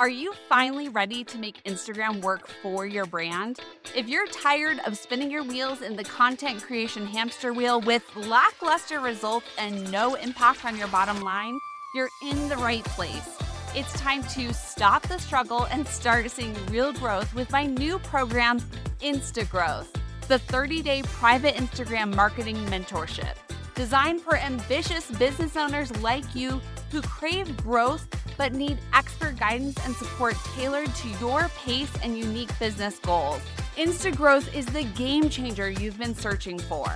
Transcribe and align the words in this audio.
Are 0.00 0.08
you 0.08 0.32
finally 0.48 0.88
ready 0.88 1.24
to 1.24 1.36
make 1.36 1.62
Instagram 1.64 2.22
work 2.22 2.48
for 2.62 2.86
your 2.86 3.04
brand? 3.04 3.60
If 3.94 4.08
you're 4.08 4.26
tired 4.28 4.80
of 4.86 4.96
spinning 4.96 5.30
your 5.30 5.42
wheels 5.42 5.82
in 5.82 5.94
the 5.94 6.04
content 6.04 6.62
creation 6.62 7.04
hamster 7.04 7.52
wheel 7.52 7.82
with 7.82 8.02
lackluster 8.16 9.00
results 9.00 9.48
and 9.58 9.92
no 9.92 10.14
impact 10.14 10.64
on 10.64 10.78
your 10.78 10.88
bottom 10.88 11.20
line, 11.20 11.58
you're 11.94 12.08
in 12.22 12.48
the 12.48 12.56
right 12.56 12.82
place. 12.82 13.36
It's 13.74 13.92
time 14.00 14.22
to 14.28 14.54
stop 14.54 15.06
the 15.06 15.18
struggle 15.18 15.66
and 15.66 15.86
start 15.86 16.30
seeing 16.30 16.56
real 16.70 16.94
growth 16.94 17.34
with 17.34 17.52
my 17.52 17.66
new 17.66 17.98
program, 17.98 18.58
Instagrowth, 19.02 19.88
the 20.28 20.38
30 20.38 20.80
day 20.80 21.02
private 21.02 21.56
Instagram 21.56 22.16
marketing 22.16 22.56
mentorship 22.68 23.36
designed 23.80 24.20
for 24.20 24.36
ambitious 24.36 25.10
business 25.12 25.56
owners 25.56 25.90
like 26.02 26.34
you 26.34 26.60
who 26.90 27.00
crave 27.00 27.56
growth 27.56 28.06
but 28.40 28.54
need 28.54 28.78
expert 28.94 29.38
guidance 29.38 29.76
and 29.84 29.94
support 29.94 30.34
tailored 30.56 30.94
to 30.94 31.08
your 31.20 31.50
pace 31.58 31.92
and 32.02 32.16
unique 32.16 32.48
business 32.58 32.98
goals. 33.00 33.42
Instagrowth 33.76 34.54
is 34.54 34.64
the 34.64 34.84
game 34.96 35.28
changer 35.28 35.68
you've 35.68 35.98
been 35.98 36.14
searching 36.14 36.58
for. 36.58 36.88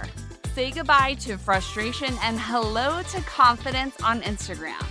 Say 0.54 0.70
goodbye 0.70 1.16
to 1.20 1.36
frustration 1.36 2.14
and 2.22 2.40
hello 2.40 3.02
to 3.10 3.20
confidence 3.24 3.94
on 4.02 4.22
Instagram. 4.22 4.82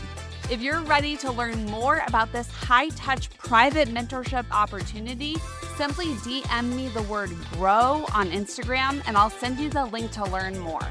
If 0.51 0.61
you're 0.61 0.81
ready 0.81 1.17
to 1.17 1.31
learn 1.31 1.65
more 1.65 2.03
about 2.05 2.31
this 2.31 2.51
high 2.51 2.89
touch 2.89 3.35
private 3.39 3.87
mentorship 3.87 4.45
opportunity, 4.51 5.37
simply 5.75 6.13
DM 6.17 6.75
me 6.75 6.87
the 6.89 7.01
word 7.03 7.31
grow 7.53 8.05
on 8.13 8.29
Instagram 8.29 9.01
and 9.07 9.17
I'll 9.17 9.31
send 9.31 9.57
you 9.57 9.71
the 9.71 9.85
link 9.85 10.11
to 10.11 10.25
learn 10.25 10.59
more. 10.59 10.87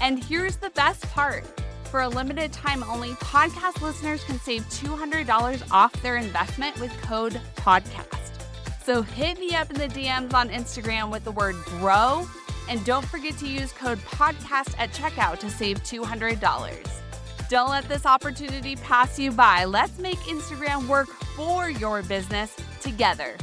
And 0.00 0.24
here's 0.24 0.56
the 0.56 0.70
best 0.70 1.02
part 1.10 1.44
for 1.92 2.00
a 2.00 2.08
limited 2.08 2.50
time 2.54 2.82
only, 2.84 3.10
podcast 3.16 3.82
listeners 3.82 4.24
can 4.24 4.40
save 4.40 4.62
$200 4.70 5.62
off 5.70 5.92
their 6.00 6.16
investment 6.16 6.80
with 6.80 6.90
code 7.02 7.38
PODCAST. 7.56 8.30
So 8.82 9.02
hit 9.02 9.38
me 9.38 9.54
up 9.54 9.70
in 9.70 9.76
the 9.76 9.88
DMs 9.88 10.32
on 10.32 10.48
Instagram 10.48 11.12
with 11.12 11.22
the 11.24 11.32
word 11.32 11.54
GROW. 11.66 12.26
And 12.70 12.82
don't 12.86 13.04
forget 13.04 13.36
to 13.38 13.46
use 13.46 13.72
code 13.72 13.98
PODCAST 13.98 14.74
at 14.78 14.92
checkout 14.92 15.38
to 15.40 15.50
save 15.50 15.82
$200. 15.82 16.88
Don't 17.50 17.68
let 17.68 17.86
this 17.90 18.06
opportunity 18.06 18.74
pass 18.76 19.18
you 19.18 19.30
by. 19.30 19.66
Let's 19.66 19.98
make 19.98 20.16
Instagram 20.20 20.88
work 20.88 21.08
for 21.08 21.68
your 21.68 22.02
business 22.02 22.56
together. 22.80 23.36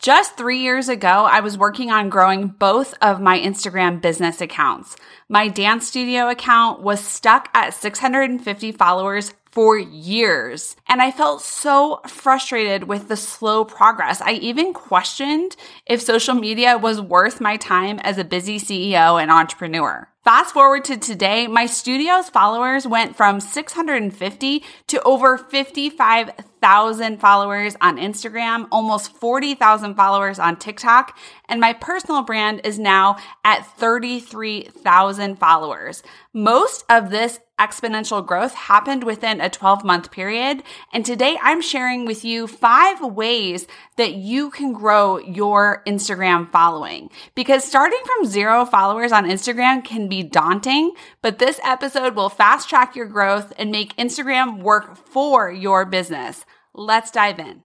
Just 0.00 0.38
three 0.38 0.60
years 0.60 0.88
ago, 0.88 1.08
I 1.08 1.40
was 1.40 1.58
working 1.58 1.90
on 1.90 2.08
growing 2.08 2.46
both 2.46 2.94
of 3.02 3.20
my 3.20 3.38
Instagram 3.38 4.00
business 4.00 4.40
accounts. 4.40 4.96
My 5.28 5.46
dance 5.46 5.88
studio 5.88 6.30
account 6.30 6.80
was 6.80 7.04
stuck 7.04 7.50
at 7.52 7.74
650 7.74 8.72
followers 8.72 9.34
for 9.52 9.78
years. 9.78 10.76
And 10.88 11.02
I 11.02 11.10
felt 11.10 11.42
so 11.42 12.00
frustrated 12.06 12.84
with 12.84 13.08
the 13.08 13.16
slow 13.16 13.64
progress. 13.64 14.20
I 14.20 14.32
even 14.32 14.72
questioned 14.72 15.56
if 15.86 16.00
social 16.00 16.34
media 16.34 16.78
was 16.78 17.00
worth 17.00 17.40
my 17.40 17.56
time 17.56 17.98
as 18.00 18.18
a 18.18 18.24
busy 18.24 18.58
CEO 18.58 19.20
and 19.20 19.30
entrepreneur. 19.30 20.10
Fast 20.22 20.52
forward 20.52 20.84
to 20.84 20.98
today, 20.98 21.46
my 21.46 21.64
studio's 21.64 22.28
followers 22.28 22.86
went 22.86 23.16
from 23.16 23.40
650 23.40 24.62
to 24.88 25.02
over 25.02 25.38
55,000 25.38 27.18
followers 27.18 27.74
on 27.80 27.96
Instagram, 27.96 28.68
almost 28.70 29.16
40,000 29.16 29.94
followers 29.94 30.38
on 30.38 30.56
TikTok, 30.56 31.16
and 31.48 31.58
my 31.58 31.72
personal 31.72 32.20
brand 32.22 32.60
is 32.64 32.78
now 32.78 33.16
at 33.44 33.66
33,000 33.78 35.38
followers. 35.38 36.02
Most 36.32 36.84
of 36.88 37.10
this 37.10 37.40
exponential 37.58 38.24
growth 38.24 38.54
happened 38.54 39.02
within 39.02 39.40
a 39.40 39.50
12 39.50 39.84
month 39.84 40.12
period. 40.12 40.62
And 40.92 41.04
today 41.04 41.36
I'm 41.42 41.60
sharing 41.60 42.06
with 42.06 42.24
you 42.24 42.46
five 42.46 43.00
ways 43.00 43.66
that 43.96 44.14
you 44.14 44.50
can 44.50 44.72
grow 44.72 45.18
your 45.18 45.82
Instagram 45.88 46.48
following. 46.48 47.10
Because 47.34 47.64
starting 47.64 47.98
from 48.06 48.26
zero 48.26 48.64
followers 48.64 49.10
on 49.10 49.24
Instagram 49.24 49.84
can 49.84 50.06
be 50.06 50.22
daunting, 50.22 50.92
but 51.20 51.40
this 51.40 51.58
episode 51.64 52.14
will 52.14 52.28
fast 52.28 52.68
track 52.68 52.94
your 52.94 53.06
growth 53.06 53.52
and 53.58 53.72
make 53.72 53.96
Instagram 53.96 54.62
work 54.62 54.96
for 54.96 55.50
your 55.50 55.84
business. 55.84 56.44
Let's 56.72 57.10
dive 57.10 57.40
in. 57.40 57.64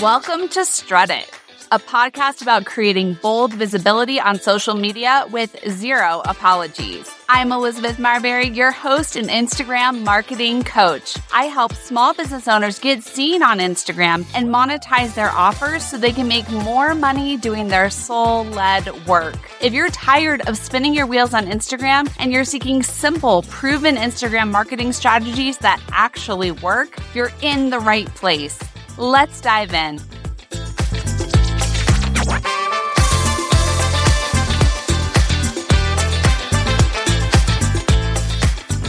Welcome 0.00 0.48
to 0.48 0.64
Strut 0.64 1.10
It 1.10 1.30
a 1.72 1.78
podcast 1.78 2.42
about 2.42 2.66
creating 2.66 3.14
bold 3.22 3.54
visibility 3.54 4.20
on 4.20 4.38
social 4.38 4.74
media 4.74 5.24
with 5.32 5.56
zero 5.70 6.20
apologies. 6.26 7.10
I'm 7.30 7.50
Elizabeth 7.50 7.96
Marberry, 7.96 8.54
your 8.54 8.72
host 8.72 9.16
and 9.16 9.30
Instagram 9.30 10.04
marketing 10.04 10.64
coach. 10.64 11.16
I 11.32 11.44
help 11.44 11.72
small 11.72 12.12
business 12.12 12.46
owners 12.46 12.78
get 12.78 13.02
seen 13.02 13.42
on 13.42 13.58
Instagram 13.58 14.26
and 14.34 14.48
monetize 14.48 15.14
their 15.14 15.30
offers 15.30 15.82
so 15.82 15.96
they 15.96 16.12
can 16.12 16.28
make 16.28 16.46
more 16.50 16.94
money 16.94 17.38
doing 17.38 17.68
their 17.68 17.88
soul 17.88 18.44
led 18.44 18.90
work. 19.06 19.38
If 19.62 19.72
you're 19.72 19.88
tired 19.88 20.46
of 20.46 20.58
spinning 20.58 20.92
your 20.92 21.06
wheels 21.06 21.32
on 21.32 21.46
Instagram 21.46 22.14
and 22.18 22.34
you're 22.34 22.44
seeking 22.44 22.82
simple, 22.82 23.44
proven 23.44 23.96
Instagram 23.96 24.50
marketing 24.50 24.92
strategies 24.92 25.56
that 25.58 25.80
actually 25.90 26.50
work, 26.50 26.98
you're 27.14 27.32
in 27.40 27.70
the 27.70 27.80
right 27.80 28.14
place. 28.14 28.58
Let's 28.98 29.40
dive 29.40 29.72
in. 29.72 29.98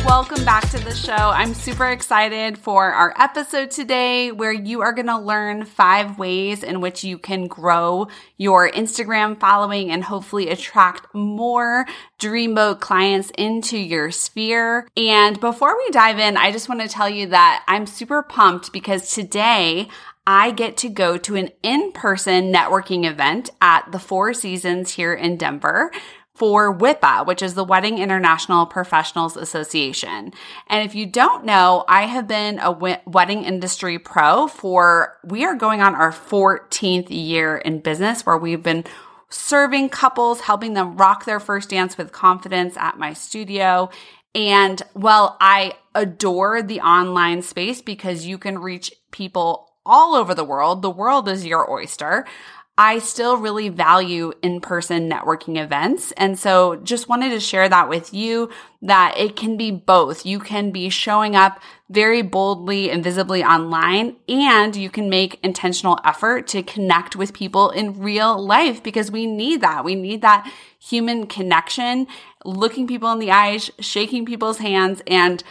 Welcome 0.05 0.43
back 0.43 0.69
to 0.71 0.79
the 0.79 0.93
show. 0.93 1.13
I'm 1.13 1.53
super 1.53 1.87
excited 1.87 2.57
for 2.57 2.91
our 2.91 3.13
episode 3.17 3.71
today 3.71 4.33
where 4.33 4.51
you 4.51 4.81
are 4.81 4.91
going 4.91 5.07
to 5.07 5.17
learn 5.17 5.63
five 5.63 6.19
ways 6.19 6.61
in 6.61 6.81
which 6.81 7.05
you 7.05 7.17
can 7.17 7.47
grow 7.47 8.09
your 8.35 8.69
Instagram 8.69 9.39
following 9.39 9.91
and 9.91 10.03
hopefully 10.03 10.49
attract 10.49 11.07
more 11.15 11.85
dreamboat 12.19 12.81
clients 12.81 13.31
into 13.37 13.77
your 13.77 14.11
sphere. 14.11 14.89
And 14.97 15.39
before 15.39 15.77
we 15.77 15.89
dive 15.91 16.19
in, 16.19 16.35
I 16.35 16.51
just 16.51 16.67
want 16.67 16.81
to 16.81 16.89
tell 16.89 17.09
you 17.09 17.27
that 17.27 17.63
I'm 17.69 17.85
super 17.85 18.21
pumped 18.23 18.73
because 18.73 19.09
today 19.13 19.87
I 20.27 20.51
get 20.51 20.75
to 20.77 20.89
go 20.89 21.17
to 21.17 21.35
an 21.35 21.49
in-person 21.63 22.51
networking 22.51 23.09
event 23.09 23.51
at 23.61 23.89
the 23.93 23.99
Four 23.99 24.33
Seasons 24.33 24.91
here 24.91 25.13
in 25.13 25.37
Denver 25.37 25.91
for 26.35 26.75
WIPA, 26.75 27.27
which 27.27 27.43
is 27.43 27.53
the 27.53 27.63
Wedding 27.63 27.99
International 27.99 28.65
Professionals 28.65 29.37
Association. 29.37 30.33
And 30.67 30.85
if 30.85 30.95
you 30.95 31.05
don't 31.05 31.45
know, 31.45 31.85
I 31.87 32.03
have 32.03 32.27
been 32.27 32.59
a 32.59 32.71
wedding 33.05 33.43
industry 33.43 33.99
pro 33.99 34.47
for, 34.47 35.17
we 35.23 35.45
are 35.45 35.55
going 35.55 35.81
on 35.81 35.93
our 35.93 36.11
14th 36.11 37.07
year 37.09 37.57
in 37.57 37.79
business 37.79 38.25
where 38.25 38.37
we've 38.37 38.63
been 38.63 38.83
serving 39.29 39.89
couples, 39.89 40.41
helping 40.41 40.73
them 40.73 40.97
rock 40.97 41.25
their 41.25 41.39
first 41.39 41.69
dance 41.69 41.97
with 41.97 42.11
confidence 42.11 42.77
at 42.77 42.97
my 42.97 43.13
studio. 43.13 43.89
And 44.33 44.81
well, 44.95 45.37
I 45.39 45.73
adore 45.93 46.63
the 46.63 46.81
online 46.81 47.43
space 47.43 47.81
because 47.81 48.25
you 48.25 48.39
can 48.39 48.57
reach 48.57 48.91
people 49.11 49.69
all 49.85 50.15
over 50.15 50.33
the 50.33 50.43
world. 50.43 50.81
The 50.81 50.89
world 50.89 51.27
is 51.27 51.45
your 51.45 51.69
oyster. 51.69 52.25
I 52.75 52.97
still 52.97 53.37
really 53.37 53.69
value 53.69 54.33
in-person 54.41 55.07
networking 55.07 55.63
events. 55.63 56.11
And 56.13 56.39
so 56.39 56.77
just 56.77 57.07
wanted 57.07 57.29
to 57.29 57.39
share 57.39 57.69
that 57.69 57.87
with 57.87 58.15
you 58.15 58.49
that 58.81 59.13
it 59.15 59.35
can 59.35 59.57
be 59.57 59.69
both. 59.69 60.25
You 60.25 60.39
can 60.39 60.71
be 60.71 60.89
showing 60.89 61.35
up 61.35 61.59
very 61.91 62.23
boldly 62.23 62.89
and 62.89 63.03
visibly 63.03 63.43
online 63.43 64.15
and 64.27 64.75
you 64.75 64.89
can 64.89 65.07
make 65.07 65.39
intentional 65.43 65.99
effort 66.03 66.47
to 66.47 66.63
connect 66.63 67.15
with 67.15 67.33
people 67.33 67.69
in 67.69 67.99
real 67.99 68.43
life 68.43 68.81
because 68.81 69.11
we 69.11 69.27
need 69.27 69.61
that. 69.61 69.85
We 69.85 69.93
need 69.93 70.23
that 70.23 70.51
human 70.79 71.27
connection, 71.27 72.07
looking 72.43 72.87
people 72.87 73.11
in 73.11 73.19
the 73.19 73.29
eyes, 73.29 73.69
shaking 73.79 74.25
people's 74.25 74.57
hands 74.57 75.03
and 75.05 75.43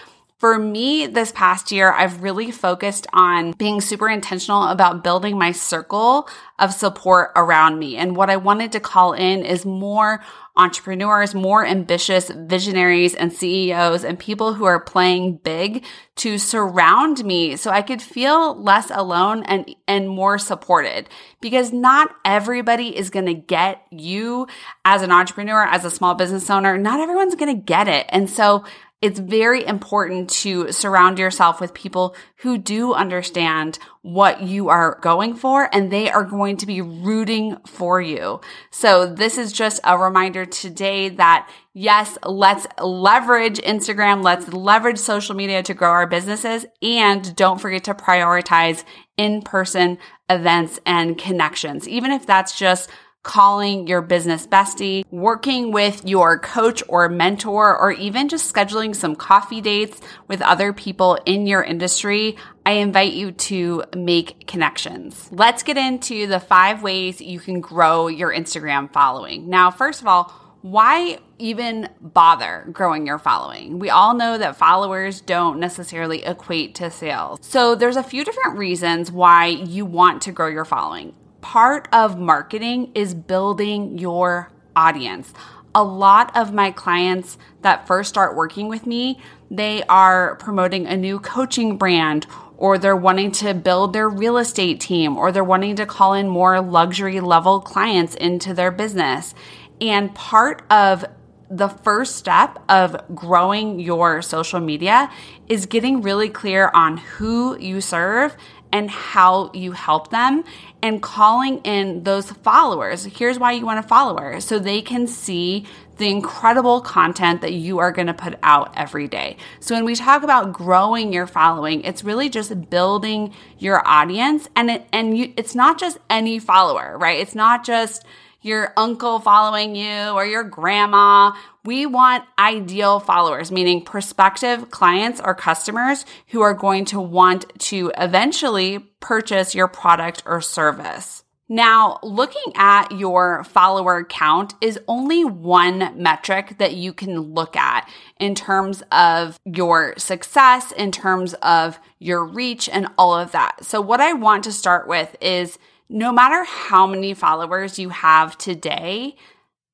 for 0.42 0.58
me, 0.58 1.06
this 1.06 1.30
past 1.30 1.70
year, 1.70 1.92
I've 1.92 2.20
really 2.20 2.50
focused 2.50 3.06
on 3.12 3.52
being 3.52 3.80
super 3.80 4.08
intentional 4.08 4.64
about 4.64 5.04
building 5.04 5.38
my 5.38 5.52
circle 5.52 6.28
of 6.58 6.72
support 6.72 7.30
around 7.36 7.78
me. 7.78 7.96
And 7.96 8.16
what 8.16 8.28
I 8.28 8.38
wanted 8.38 8.72
to 8.72 8.80
call 8.80 9.12
in 9.12 9.44
is 9.44 9.64
more 9.64 10.20
entrepreneurs, 10.56 11.32
more 11.32 11.64
ambitious 11.64 12.28
visionaries 12.28 13.14
and 13.14 13.32
CEOs 13.32 14.02
and 14.02 14.18
people 14.18 14.52
who 14.54 14.64
are 14.64 14.80
playing 14.80 15.36
big 15.44 15.84
to 16.16 16.38
surround 16.38 17.24
me 17.24 17.54
so 17.54 17.70
I 17.70 17.82
could 17.82 18.02
feel 18.02 18.60
less 18.60 18.90
alone 18.90 19.44
and, 19.44 19.72
and 19.86 20.08
more 20.08 20.38
supported 20.38 21.08
because 21.40 21.72
not 21.72 22.16
everybody 22.24 22.96
is 22.96 23.10
going 23.10 23.26
to 23.26 23.34
get 23.34 23.80
you 23.92 24.48
as 24.84 25.02
an 25.02 25.12
entrepreneur, 25.12 25.62
as 25.64 25.84
a 25.84 25.90
small 25.90 26.16
business 26.16 26.50
owner. 26.50 26.76
Not 26.76 26.98
everyone's 26.98 27.36
going 27.36 27.56
to 27.56 27.62
get 27.62 27.86
it. 27.86 28.06
And 28.08 28.28
so 28.28 28.64
it's 29.02 29.18
very 29.18 29.66
important 29.66 30.30
to 30.30 30.70
surround 30.70 31.18
yourself 31.18 31.60
with 31.60 31.74
people 31.74 32.14
who 32.36 32.56
do 32.56 32.94
understand 32.94 33.80
what 34.02 34.42
you 34.42 34.68
are 34.68 34.98
going 35.02 35.34
for 35.34 35.68
and 35.74 35.90
they 35.90 36.08
are 36.08 36.24
going 36.24 36.56
to 36.58 36.66
be 36.66 36.80
rooting 36.80 37.56
for 37.66 38.00
you. 38.00 38.40
So 38.70 39.12
this 39.12 39.38
is 39.38 39.52
just 39.52 39.80
a 39.82 39.98
reminder 39.98 40.46
today 40.46 41.08
that 41.10 41.50
yes, 41.74 42.16
let's 42.24 42.66
leverage 42.80 43.58
Instagram. 43.58 44.22
Let's 44.22 44.52
leverage 44.52 44.98
social 44.98 45.34
media 45.34 45.64
to 45.64 45.74
grow 45.74 45.90
our 45.90 46.06
businesses 46.06 46.64
and 46.80 47.34
don't 47.34 47.60
forget 47.60 47.84
to 47.84 47.94
prioritize 47.94 48.84
in-person 49.16 49.98
events 50.30 50.78
and 50.86 51.18
connections. 51.18 51.88
Even 51.88 52.12
if 52.12 52.24
that's 52.24 52.56
just 52.56 52.88
calling 53.22 53.86
your 53.86 54.02
business 54.02 54.46
bestie, 54.46 55.04
working 55.10 55.70
with 55.70 56.04
your 56.04 56.38
coach 56.38 56.82
or 56.88 57.08
mentor, 57.08 57.76
or 57.76 57.92
even 57.92 58.28
just 58.28 58.52
scheduling 58.52 58.94
some 58.94 59.14
coffee 59.14 59.60
dates 59.60 60.00
with 60.28 60.42
other 60.42 60.72
people 60.72 61.18
in 61.24 61.46
your 61.46 61.62
industry, 61.62 62.36
I 62.66 62.72
invite 62.72 63.12
you 63.12 63.32
to 63.32 63.84
make 63.96 64.46
connections. 64.46 65.28
Let's 65.32 65.62
get 65.62 65.76
into 65.76 66.26
the 66.26 66.40
five 66.40 66.82
ways 66.82 67.20
you 67.20 67.40
can 67.40 67.60
grow 67.60 68.08
your 68.08 68.32
Instagram 68.32 68.92
following. 68.92 69.48
Now, 69.48 69.70
first 69.70 70.00
of 70.00 70.06
all, 70.06 70.32
why 70.62 71.18
even 71.38 71.88
bother 72.00 72.68
growing 72.70 73.04
your 73.04 73.18
following? 73.18 73.80
We 73.80 73.90
all 73.90 74.14
know 74.14 74.38
that 74.38 74.56
followers 74.56 75.20
don't 75.20 75.58
necessarily 75.58 76.24
equate 76.24 76.76
to 76.76 76.88
sales. 76.88 77.40
So 77.42 77.74
there's 77.74 77.96
a 77.96 78.02
few 78.02 78.24
different 78.24 78.56
reasons 78.56 79.10
why 79.10 79.46
you 79.46 79.84
want 79.84 80.22
to 80.22 80.32
grow 80.32 80.46
your 80.46 80.64
following 80.64 81.14
part 81.42 81.88
of 81.92 82.18
marketing 82.18 82.90
is 82.94 83.12
building 83.12 83.98
your 83.98 84.50
audience. 84.74 85.34
A 85.74 85.84
lot 85.84 86.34
of 86.36 86.54
my 86.54 86.70
clients 86.70 87.36
that 87.60 87.86
first 87.86 88.08
start 88.08 88.36
working 88.36 88.68
with 88.68 88.86
me, 88.86 89.18
they 89.50 89.82
are 89.84 90.36
promoting 90.36 90.86
a 90.86 90.96
new 90.96 91.18
coaching 91.18 91.76
brand 91.76 92.26
or 92.56 92.78
they're 92.78 92.96
wanting 92.96 93.32
to 93.32 93.52
build 93.52 93.92
their 93.92 94.08
real 94.08 94.38
estate 94.38 94.80
team 94.80 95.16
or 95.16 95.32
they're 95.32 95.42
wanting 95.42 95.76
to 95.76 95.84
call 95.84 96.14
in 96.14 96.28
more 96.28 96.60
luxury 96.60 97.20
level 97.20 97.60
clients 97.60 98.14
into 98.14 98.54
their 98.54 98.70
business. 98.70 99.34
And 99.80 100.14
part 100.14 100.62
of 100.70 101.04
the 101.50 101.68
first 101.68 102.16
step 102.16 102.58
of 102.68 102.96
growing 103.14 103.78
your 103.78 104.22
social 104.22 104.60
media 104.60 105.10
is 105.48 105.66
getting 105.66 106.00
really 106.00 106.30
clear 106.30 106.70
on 106.72 106.96
who 106.96 107.58
you 107.58 107.80
serve 107.80 108.36
and 108.72 108.90
how 108.90 109.50
you 109.52 109.72
help 109.72 110.10
them 110.10 110.44
and 110.82 111.02
calling 111.02 111.58
in 111.58 112.02
those 112.02 112.30
followers. 112.30 113.04
Here's 113.04 113.38
why 113.38 113.52
you 113.52 113.64
want 113.64 113.78
a 113.78 113.82
follower 113.82 114.40
so 114.40 114.58
they 114.58 114.80
can 114.80 115.06
see 115.06 115.66
the 115.98 116.08
incredible 116.08 116.80
content 116.80 117.42
that 117.42 117.52
you 117.52 117.78
are 117.78 117.92
going 117.92 118.06
to 118.06 118.14
put 118.14 118.34
out 118.42 118.72
every 118.76 119.06
day. 119.06 119.36
So 119.60 119.74
when 119.74 119.84
we 119.84 119.94
talk 119.94 120.22
about 120.22 120.52
growing 120.52 121.12
your 121.12 121.26
following, 121.26 121.82
it's 121.82 122.02
really 122.02 122.28
just 122.28 122.70
building 122.70 123.34
your 123.58 123.86
audience 123.86 124.48
and 124.56 124.70
it, 124.70 124.86
and 124.92 125.16
you, 125.16 125.32
it's 125.36 125.54
not 125.54 125.78
just 125.78 125.98
any 126.08 126.38
follower, 126.38 126.96
right? 126.98 127.20
It's 127.20 127.34
not 127.34 127.64
just 127.64 128.04
your 128.42 128.72
uncle 128.76 129.20
following 129.20 129.74
you 129.74 130.10
or 130.10 130.26
your 130.26 130.44
grandma. 130.44 131.32
We 131.64 131.86
want 131.86 132.24
ideal 132.38 133.00
followers, 133.00 133.50
meaning 133.50 133.84
prospective 133.84 134.70
clients 134.70 135.20
or 135.24 135.34
customers 135.34 136.04
who 136.28 136.42
are 136.42 136.54
going 136.54 136.84
to 136.86 137.00
want 137.00 137.46
to 137.60 137.92
eventually 137.96 138.80
purchase 139.00 139.54
your 139.54 139.68
product 139.68 140.22
or 140.26 140.40
service. 140.40 141.22
Now, 141.52 141.98
looking 142.02 142.54
at 142.56 142.92
your 142.92 143.44
follower 143.44 144.04
count 144.04 144.54
is 144.62 144.80
only 144.88 145.22
one 145.22 145.92
metric 146.02 146.56
that 146.56 146.74
you 146.76 146.94
can 146.94 147.20
look 147.20 147.56
at 147.56 147.86
in 148.18 148.34
terms 148.34 148.82
of 148.90 149.38
your 149.44 149.92
success, 149.98 150.72
in 150.72 150.92
terms 150.92 151.34
of 151.42 151.78
your 151.98 152.24
reach, 152.24 152.70
and 152.70 152.88
all 152.96 153.14
of 153.14 153.32
that. 153.32 153.64
So, 153.66 153.82
what 153.82 154.00
I 154.00 154.14
want 154.14 154.44
to 154.44 154.52
start 154.52 154.88
with 154.88 155.14
is 155.20 155.58
no 155.92 156.10
matter 156.10 156.44
how 156.44 156.86
many 156.86 157.14
followers 157.14 157.78
you 157.78 157.90
have 157.90 158.36
today, 158.38 159.16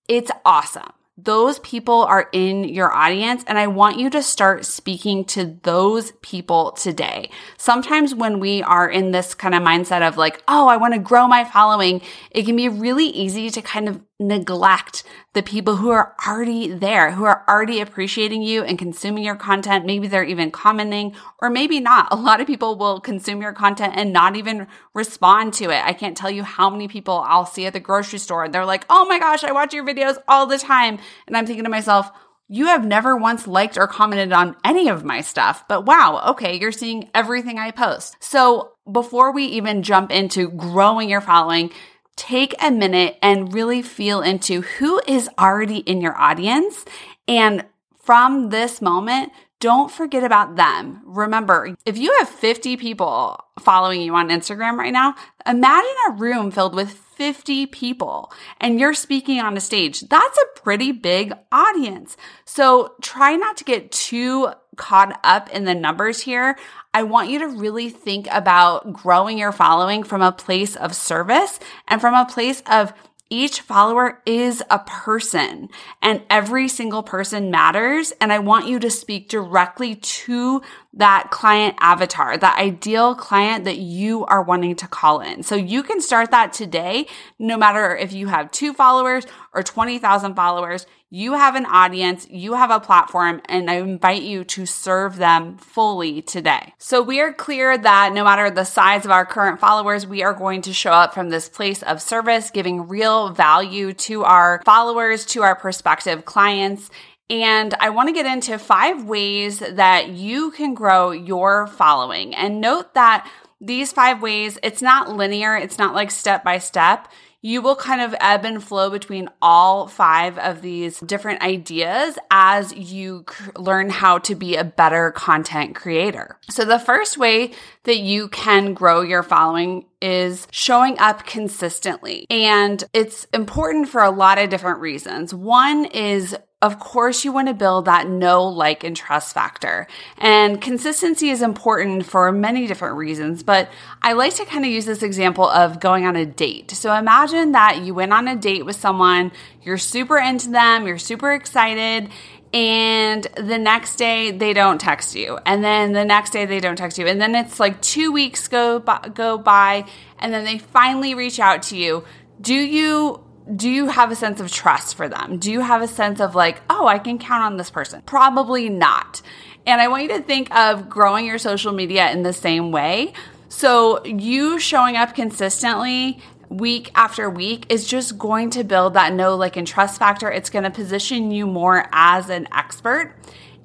it's 0.08 0.30
awesome 0.44 0.92
those 1.20 1.58
people 1.58 2.04
are 2.04 2.28
in 2.32 2.62
your 2.62 2.92
audience 2.92 3.42
and 3.48 3.58
I 3.58 3.66
want 3.66 3.98
you 3.98 4.08
to 4.10 4.22
start 4.22 4.64
speaking 4.64 5.24
to 5.26 5.58
those 5.64 6.12
people 6.22 6.70
today. 6.72 7.30
Sometimes 7.56 8.14
when 8.14 8.38
we 8.38 8.62
are 8.62 8.88
in 8.88 9.10
this 9.10 9.34
kind 9.34 9.52
of 9.52 9.62
mindset 9.62 10.06
of 10.06 10.16
like, 10.16 10.40
oh, 10.46 10.68
I 10.68 10.76
want 10.76 10.94
to 10.94 11.00
grow 11.00 11.26
my 11.26 11.44
following, 11.44 12.02
it 12.30 12.46
can 12.46 12.54
be 12.54 12.68
really 12.68 13.06
easy 13.06 13.50
to 13.50 13.60
kind 13.60 13.88
of 13.88 14.00
neglect 14.20 15.04
the 15.32 15.42
people 15.42 15.76
who 15.76 15.90
are 15.90 16.14
already 16.26 16.68
there, 16.68 17.12
who 17.12 17.24
are 17.24 17.44
already 17.48 17.80
appreciating 17.80 18.42
you 18.42 18.64
and 18.64 18.78
consuming 18.78 19.22
your 19.22 19.36
content. 19.36 19.86
Maybe 19.86 20.08
they're 20.08 20.24
even 20.24 20.50
commenting 20.50 21.14
or 21.40 21.50
maybe 21.50 21.78
not. 21.78 22.08
A 22.10 22.16
lot 22.16 22.40
of 22.40 22.46
people 22.46 22.76
will 22.76 23.00
consume 23.00 23.40
your 23.40 23.52
content 23.52 23.94
and 23.96 24.12
not 24.12 24.36
even 24.36 24.66
respond 24.94 25.54
to 25.54 25.64
it. 25.66 25.84
I 25.84 25.92
can't 25.92 26.16
tell 26.16 26.30
you 26.30 26.42
how 26.42 26.68
many 26.68 26.88
people 26.88 27.24
I'll 27.26 27.46
see 27.46 27.66
at 27.66 27.72
the 27.72 27.80
grocery 27.80 28.18
store. 28.18 28.44
And 28.44 28.54
they're 28.54 28.64
like, 28.64 28.84
Oh 28.90 29.06
my 29.06 29.18
gosh, 29.18 29.44
I 29.44 29.52
watch 29.52 29.72
your 29.72 29.86
videos 29.86 30.18
all 30.26 30.46
the 30.46 30.58
time. 30.58 30.98
And 31.26 31.36
I'm 31.36 31.46
thinking 31.46 31.64
to 31.64 31.70
myself, 31.70 32.10
you 32.48 32.66
have 32.66 32.84
never 32.84 33.14
once 33.14 33.46
liked 33.46 33.76
or 33.76 33.86
commented 33.86 34.32
on 34.32 34.56
any 34.64 34.88
of 34.88 35.04
my 35.04 35.20
stuff, 35.20 35.64
but 35.68 35.84
wow, 35.84 36.22
okay, 36.30 36.58
you're 36.58 36.72
seeing 36.72 37.10
everything 37.14 37.58
I 37.58 37.72
post. 37.72 38.16
So 38.20 38.72
before 38.90 39.32
we 39.32 39.44
even 39.44 39.82
jump 39.82 40.10
into 40.10 40.48
growing 40.52 41.10
your 41.10 41.20
following, 41.20 41.70
take 42.18 42.54
a 42.60 42.70
minute 42.70 43.16
and 43.22 43.54
really 43.54 43.80
feel 43.80 44.20
into 44.20 44.60
who 44.62 45.00
is 45.06 45.30
already 45.38 45.78
in 45.78 46.00
your 46.02 46.18
audience. 46.18 46.84
And 47.26 47.64
from 48.02 48.50
this 48.50 48.82
moment, 48.82 49.32
don't 49.60 49.90
forget 49.90 50.22
about 50.22 50.56
them. 50.56 51.00
Remember, 51.04 51.74
if 51.84 51.98
you 51.98 52.14
have 52.18 52.28
50 52.28 52.76
people 52.76 53.38
following 53.58 54.00
you 54.00 54.14
on 54.14 54.28
Instagram 54.28 54.76
right 54.76 54.92
now, 54.92 55.14
imagine 55.46 55.94
a 56.08 56.12
room 56.12 56.50
filled 56.50 56.74
with 56.74 56.92
50 56.92 57.66
people 57.66 58.32
and 58.60 58.78
you're 58.78 58.94
speaking 58.94 59.40
on 59.40 59.56
a 59.56 59.60
stage. 59.60 60.02
That's 60.02 60.38
a 60.38 60.60
pretty 60.60 60.92
big 60.92 61.32
audience. 61.50 62.16
So 62.44 62.94
try 63.02 63.34
not 63.34 63.56
to 63.56 63.64
get 63.64 63.90
too 63.90 64.50
caught 64.78 65.20
up 65.22 65.50
in 65.50 65.64
the 65.64 65.74
numbers 65.74 66.22
here. 66.22 66.56
I 66.94 67.02
want 67.02 67.28
you 67.28 67.40
to 67.40 67.48
really 67.48 67.90
think 67.90 68.26
about 68.30 68.94
growing 68.94 69.36
your 69.36 69.52
following 69.52 70.02
from 70.02 70.22
a 70.22 70.32
place 70.32 70.74
of 70.74 70.94
service 70.94 71.60
and 71.86 72.00
from 72.00 72.14
a 72.14 72.24
place 72.24 72.62
of 72.66 72.94
each 73.30 73.60
follower 73.60 74.22
is 74.24 74.62
a 74.70 74.78
person 74.78 75.68
and 76.00 76.22
every 76.30 76.66
single 76.66 77.02
person 77.02 77.50
matters. 77.50 78.12
And 78.20 78.32
I 78.32 78.38
want 78.38 78.68
you 78.68 78.78
to 78.78 78.90
speak 78.90 79.28
directly 79.28 79.96
to 79.96 80.62
that 80.94 81.28
client 81.30 81.76
avatar, 81.80 82.36
that 82.38 82.58
ideal 82.58 83.14
client 83.14 83.64
that 83.64 83.78
you 83.78 84.24
are 84.26 84.42
wanting 84.42 84.74
to 84.76 84.88
call 84.88 85.20
in. 85.20 85.42
So 85.42 85.54
you 85.54 85.82
can 85.82 86.00
start 86.00 86.30
that 86.30 86.52
today, 86.52 87.06
no 87.38 87.56
matter 87.56 87.96
if 87.96 88.12
you 88.12 88.28
have 88.28 88.50
two 88.50 88.72
followers 88.72 89.26
or 89.52 89.62
20,000 89.62 90.34
followers. 90.34 90.86
You 91.10 91.32
have 91.32 91.54
an 91.54 91.64
audience, 91.64 92.26
you 92.28 92.52
have 92.52 92.70
a 92.70 92.80
platform, 92.80 93.40
and 93.46 93.70
I 93.70 93.76
invite 93.76 94.22
you 94.22 94.44
to 94.44 94.66
serve 94.66 95.16
them 95.16 95.56
fully 95.56 96.20
today. 96.20 96.74
So 96.76 97.00
we 97.00 97.20
are 97.20 97.32
clear 97.32 97.78
that 97.78 98.12
no 98.12 98.24
matter 98.24 98.50
the 98.50 98.64
size 98.64 99.06
of 99.06 99.10
our 99.10 99.24
current 99.24 99.58
followers, 99.58 100.06
we 100.06 100.22
are 100.22 100.34
going 100.34 100.60
to 100.62 100.74
show 100.74 100.92
up 100.92 101.14
from 101.14 101.30
this 101.30 101.48
place 101.48 101.82
of 101.82 102.02
service, 102.02 102.50
giving 102.50 102.88
real 102.88 103.30
value 103.30 103.94
to 103.94 104.24
our 104.24 104.60
followers, 104.66 105.24
to 105.26 105.42
our 105.42 105.54
prospective 105.54 106.26
clients. 106.26 106.90
And 107.30 107.74
I 107.78 107.90
want 107.90 108.08
to 108.08 108.14
get 108.14 108.26
into 108.26 108.58
five 108.58 109.04
ways 109.04 109.58
that 109.58 110.08
you 110.08 110.50
can 110.50 110.74
grow 110.74 111.10
your 111.10 111.66
following. 111.66 112.34
And 112.34 112.60
note 112.60 112.94
that 112.94 113.30
these 113.60 113.92
five 113.92 114.22
ways, 114.22 114.58
it's 114.62 114.80
not 114.80 115.14
linear. 115.14 115.56
It's 115.56 115.78
not 115.78 115.94
like 115.94 116.10
step 116.10 116.42
by 116.44 116.58
step 116.58 117.08
you 117.40 117.62
will 117.62 117.76
kind 117.76 118.00
of 118.00 118.14
ebb 118.20 118.44
and 118.44 118.62
flow 118.62 118.90
between 118.90 119.28
all 119.40 119.86
five 119.86 120.38
of 120.38 120.60
these 120.60 120.98
different 121.00 121.40
ideas 121.40 122.18
as 122.30 122.74
you 122.74 123.24
learn 123.56 123.90
how 123.90 124.18
to 124.18 124.34
be 124.34 124.56
a 124.56 124.64
better 124.64 125.12
content 125.12 125.76
creator. 125.76 126.36
So 126.50 126.64
the 126.64 126.80
first 126.80 127.16
way 127.16 127.52
that 127.88 128.00
you 128.00 128.28
can 128.28 128.74
grow 128.74 129.00
your 129.00 129.22
following 129.22 129.86
is 130.02 130.46
showing 130.50 130.98
up 130.98 131.24
consistently. 131.24 132.26
And 132.28 132.84
it's 132.92 133.24
important 133.32 133.88
for 133.88 134.02
a 134.02 134.10
lot 134.10 134.38
of 134.38 134.50
different 134.50 134.80
reasons. 134.80 135.32
One 135.32 135.86
is 135.86 136.36
of 136.60 136.80
course, 136.80 137.24
you 137.24 137.30
want 137.30 137.46
to 137.46 137.54
build 137.54 137.84
that 137.84 138.08
know, 138.08 138.42
like, 138.42 138.82
and 138.82 138.96
trust 138.96 139.32
factor. 139.32 139.86
And 140.16 140.60
consistency 140.60 141.30
is 141.30 141.40
important 141.40 142.04
for 142.04 142.32
many 142.32 142.66
different 142.66 142.96
reasons, 142.96 143.44
but 143.44 143.70
I 144.02 144.14
like 144.14 144.34
to 144.34 144.44
kind 144.44 144.64
of 144.64 144.70
use 144.72 144.84
this 144.84 145.04
example 145.04 145.48
of 145.48 145.78
going 145.78 146.04
on 146.04 146.16
a 146.16 146.26
date. 146.26 146.72
So 146.72 146.92
imagine 146.92 147.52
that 147.52 147.82
you 147.82 147.94
went 147.94 148.12
on 148.12 148.26
a 148.26 148.34
date 148.34 148.64
with 148.64 148.74
someone, 148.74 149.30
you're 149.62 149.78
super 149.78 150.18
into 150.18 150.50
them, 150.50 150.88
you're 150.88 150.98
super 150.98 151.32
excited, 151.32 152.10
and 152.52 153.26
the 153.36 153.58
next 153.58 153.96
day 153.96 154.30
they 154.30 154.52
don't 154.52 154.80
text 154.80 155.14
you 155.14 155.38
and 155.44 155.62
then 155.62 155.92
the 155.92 156.04
next 156.04 156.30
day 156.30 156.46
they 156.46 156.60
don't 156.60 156.76
text 156.76 156.98
you 156.98 157.06
and 157.06 157.20
then 157.20 157.34
it's 157.34 157.60
like 157.60 157.80
2 157.82 158.10
weeks 158.10 158.48
go 158.48 158.78
by, 158.78 159.10
go 159.12 159.36
by 159.36 159.84
and 160.18 160.32
then 160.32 160.44
they 160.44 160.58
finally 160.58 161.14
reach 161.14 161.38
out 161.38 161.62
to 161.62 161.76
you 161.76 162.04
do 162.40 162.54
you 162.54 163.22
do 163.54 163.68
you 163.68 163.88
have 163.88 164.10
a 164.12 164.16
sense 164.16 164.40
of 164.40 164.52
trust 164.52 164.94
for 164.94 165.08
them? 165.08 165.38
Do 165.38 165.50
you 165.50 165.60
have 165.60 165.80
a 165.80 165.88
sense 165.88 166.20
of 166.20 166.34
like, 166.34 166.60
oh, 166.68 166.86
I 166.86 166.98
can 166.98 167.18
count 167.18 167.44
on 167.44 167.56
this 167.56 167.70
person? 167.70 168.02
Probably 168.02 168.68
not. 168.68 169.22
And 169.66 169.80
I 169.80 169.88
want 169.88 170.02
you 170.02 170.08
to 170.10 170.20
think 170.20 170.54
of 170.54 170.88
growing 170.88 171.26
your 171.26 171.38
social 171.38 171.72
media 171.72 172.10
in 172.10 172.22
the 172.22 172.32
same 172.32 172.72
way. 172.72 173.12
So, 173.48 174.04
you 174.04 174.58
showing 174.58 174.96
up 174.96 175.14
consistently 175.14 176.20
week 176.48 176.90
after 176.94 177.28
week 177.28 177.66
is 177.68 177.86
just 177.86 178.18
going 178.18 178.50
to 178.50 178.64
build 178.64 178.94
that 178.94 179.12
know, 179.12 179.36
like, 179.36 179.56
and 179.56 179.66
trust 179.66 179.98
factor. 179.98 180.30
It's 180.30 180.50
going 180.50 180.64
to 180.64 180.70
position 180.70 181.30
you 181.30 181.46
more 181.46 181.88
as 181.92 182.30
an 182.30 182.48
expert. 182.52 183.14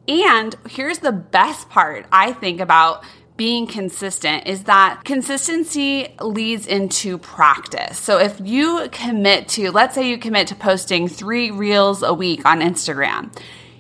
And 0.08 0.56
here's 0.70 1.00
the 1.00 1.12
best 1.12 1.70
part 1.70 2.06
I 2.12 2.34
think 2.34 2.60
about 2.60 3.04
being 3.36 3.66
consistent 3.66 4.46
is 4.46 4.66
that 4.66 5.02
consistency 5.06 6.13
leads 6.22 6.68
into 6.68 7.18
practice. 7.18 7.98
So 7.98 8.20
if 8.20 8.40
you 8.40 8.88
commit 8.92 9.48
to, 9.50 9.72
let's 9.72 9.96
say 9.96 10.08
you 10.08 10.18
commit 10.18 10.48
to 10.48 10.56
posting 10.56 11.08
three 11.08 11.50
reels 11.50 12.04
a 12.04 12.13
week 12.13 12.46
on 12.46 12.60
Instagram, 12.60 13.36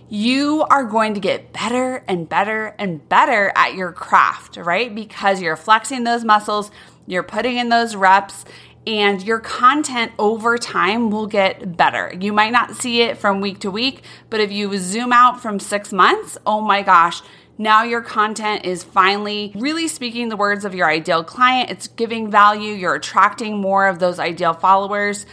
you 0.09 0.63
are 0.69 0.83
going 0.83 1.13
to 1.13 1.19
get 1.19 1.53
better 1.53 2.03
and 2.07 2.27
better 2.27 2.75
and 2.79 3.07
better 3.09 3.51
at 3.55 3.75
your 3.75 3.91
craft, 3.91 4.57
right? 4.57 4.93
Because 4.93 5.41
you're 5.41 5.55
flexing 5.55 6.03
those 6.03 6.23
muscles, 6.23 6.71
you're 7.05 7.23
putting 7.23 7.57
in 7.57 7.69
those 7.69 7.95
reps, 7.95 8.45
and 8.85 9.23
your 9.23 9.39
content 9.39 10.11
over 10.19 10.57
time 10.57 11.09
will 11.09 11.27
get 11.27 11.77
better. 11.77 12.13
You 12.19 12.33
might 12.33 12.51
not 12.51 12.75
see 12.75 13.01
it 13.01 13.17
from 13.17 13.41
week 13.41 13.59
to 13.59 13.71
week, 13.71 14.03
but 14.29 14.39
if 14.39 14.51
you 14.51 14.77
zoom 14.77 15.13
out 15.13 15.41
from 15.41 15.59
six 15.59 15.93
months, 15.93 16.37
oh 16.45 16.61
my 16.61 16.81
gosh, 16.81 17.21
now 17.57 17.83
your 17.83 18.01
content 18.01 18.65
is 18.65 18.83
finally 18.83 19.51
really 19.55 19.87
speaking 19.87 20.29
the 20.29 20.35
words 20.35 20.65
of 20.65 20.73
your 20.73 20.89
ideal 20.89 21.23
client. 21.23 21.69
It's 21.69 21.87
giving 21.87 22.31
value. 22.31 22.73
You're 22.73 22.95
attracting 22.95 23.57
more 23.57 23.87
of 23.87 23.99
those 23.99 24.19
ideal 24.19 24.53
followers 24.53 25.25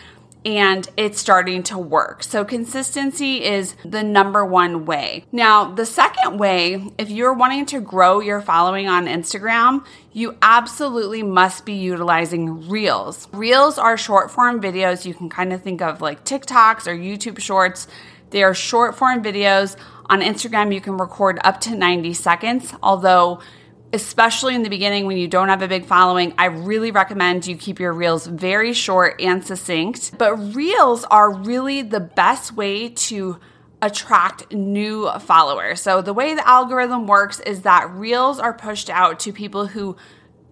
and 0.45 0.89
it's 0.97 1.21
starting 1.21 1.63
to 1.65 1.79
work. 1.79 2.23
So 2.23 2.45
consistency 2.45 3.45
is 3.45 3.75
the 3.85 4.03
number 4.03 4.45
one 4.45 4.87
way. 4.87 5.25
Now, 5.33 5.73
the 5.73 5.87
second 5.87 6.39
way, 6.39 6.91
if 6.99 7.11
you're 7.11 7.35
wanting 7.35 7.67
to 7.67 7.81
grow 7.81 8.21
your 8.21 8.41
following 8.41 8.89
on 8.89 9.07
Instagram, 9.07 9.85
you 10.13 10.37
absolutely 10.43 11.23
must 11.23 11.65
be 11.65 11.75
utilizing 11.75 12.69
Reels. 12.69 13.29
Reels 13.33 13.79
are 13.79 13.97
short 13.97 14.31
form 14.31 14.61
videos. 14.61 15.05
You 15.05 15.15
can 15.15 15.29
kind 15.29 15.53
of 15.53 15.63
think 15.63 15.83
of 15.83 16.01
like 16.01 16.25
TikToks 16.25 16.87
or 16.87 16.97
YouTube 16.97 17.39
shorts. 17.39 17.87
They 18.31 18.43
are 18.43 18.55
short 18.55 18.97
form 18.97 19.23
videos 19.23 19.77
on 20.11 20.23
Instagram, 20.23 20.75
you 20.75 20.81
can 20.81 20.99
record 20.99 21.39
up 21.45 21.61
to 21.61 21.75
90 21.77 22.15
seconds, 22.15 22.75
although 22.83 23.41
especially 23.93 24.55
in 24.55 24.63
the 24.63 24.71
beginning 24.71 25.07
when 25.07 25.17
you 25.17 25.29
don't 25.29 25.49
have 25.49 25.63
a 25.63 25.69
big 25.69 25.85
following, 25.85 26.35
I 26.39 26.47
really 26.47 26.91
recommend 26.91 27.47
you 27.47 27.57
keep 27.57 27.81
your 27.81 27.93
reels 27.93 28.27
very 28.27 28.73
short 28.73 29.21
and 29.21 29.45
succinct. 29.45 30.17
But 30.17 30.37
reels 30.55 31.05
are 31.05 31.33
really 31.33 31.83
the 31.83 32.01
best 32.01 32.53
way 32.53 32.91
to 32.91 33.39
attract 33.83 34.53
new 34.53 35.11
followers. 35.21 35.81
So 35.81 36.03
the 36.03 36.13
way 36.13 36.35
the 36.35 36.47
algorithm 36.47 37.07
works 37.07 37.41
is 37.41 37.63
that 37.63 37.91
reels 37.91 38.39
are 38.39 38.53
pushed 38.53 38.91
out 38.91 39.21
to 39.21 39.33
people 39.33 39.67
who 39.67 39.97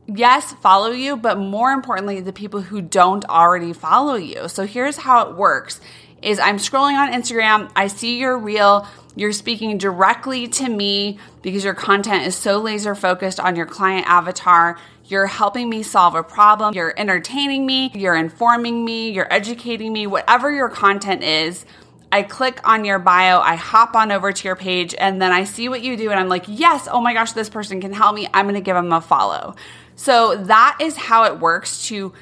yes, 0.07 0.55
follow 0.55 0.91
you, 0.91 1.17
but 1.17 1.39
more 1.39 1.71
importantly, 1.71 2.21
the 2.21 2.33
people 2.33 2.63
who 2.63 2.81
don't 2.81 3.25
already 3.27 3.73
follow 3.73 4.15
you. 4.15 4.49
So 4.49 4.67
here's 4.67 4.97
how 4.97 5.29
it 5.29 5.37
works 5.37 5.81
is 6.23 6.41
I'm 6.41 6.57
scrolling 6.57 6.95
on 6.95 7.13
Instagram, 7.13 7.71
I 7.77 7.87
see 7.87 8.19
your 8.19 8.37
reel, 8.39 8.89
you're 9.19 9.33
speaking 9.33 9.77
directly 9.79 10.47
to 10.47 10.69
me 10.69 11.19
because 11.43 11.65
your 11.65 11.75
content 11.75 12.25
is 12.25 12.37
so 12.37 12.59
laser 12.59 12.95
focused 12.95 13.41
on 13.41 13.57
your 13.57 13.67
client 13.67 14.07
avatar. 14.07 14.79
You're 15.07 15.27
helping 15.27 15.69
me 15.69 15.83
solve 15.83 16.15
a 16.15 16.23
problem, 16.23 16.75
you're 16.75 16.95
entertaining 16.97 17.67
me, 17.67 17.91
you're 17.95 18.15
informing 18.15 18.85
me, 18.85 19.11
you're 19.11 19.33
educating 19.33 19.93
me, 19.93 20.07
whatever 20.07 20.53
your 20.53 20.69
content 20.69 21.25
is. 21.25 21.67
I 22.13 22.23
click 22.23 22.61
on 22.67 22.85
your 22.85 22.99
bio, 23.01 23.41
I 23.41 23.57
hop 23.57 23.97
on 23.97 24.13
over 24.13 24.33
to 24.33 24.49
your 24.49 24.57
page, 24.57 24.95
and 24.97 25.21
then 25.21 25.33
I 25.33 25.45
see 25.45 25.69
what 25.69 25.83
you 25.83 25.97
do, 25.97 26.11
and 26.11 26.21
I'm 26.21 26.29
like, 26.29 26.45
yes, 26.47 26.89
oh 26.91 27.01
my 27.01 27.13
gosh, 27.13 27.33
this 27.33 27.51
person 27.51 27.81
can 27.81 27.93
help 27.93 28.15
me. 28.15 28.29
I'm 28.33 28.47
gonna 28.47 28.61
give 28.61 28.77
them 28.77 28.93
a 28.93 29.01
follow. 29.01 29.57
So 29.97 30.37
that 30.37 30.79
is 30.81 30.97
how 30.97 31.25
it 31.25 31.41
works 31.41 31.89
to 31.89 32.13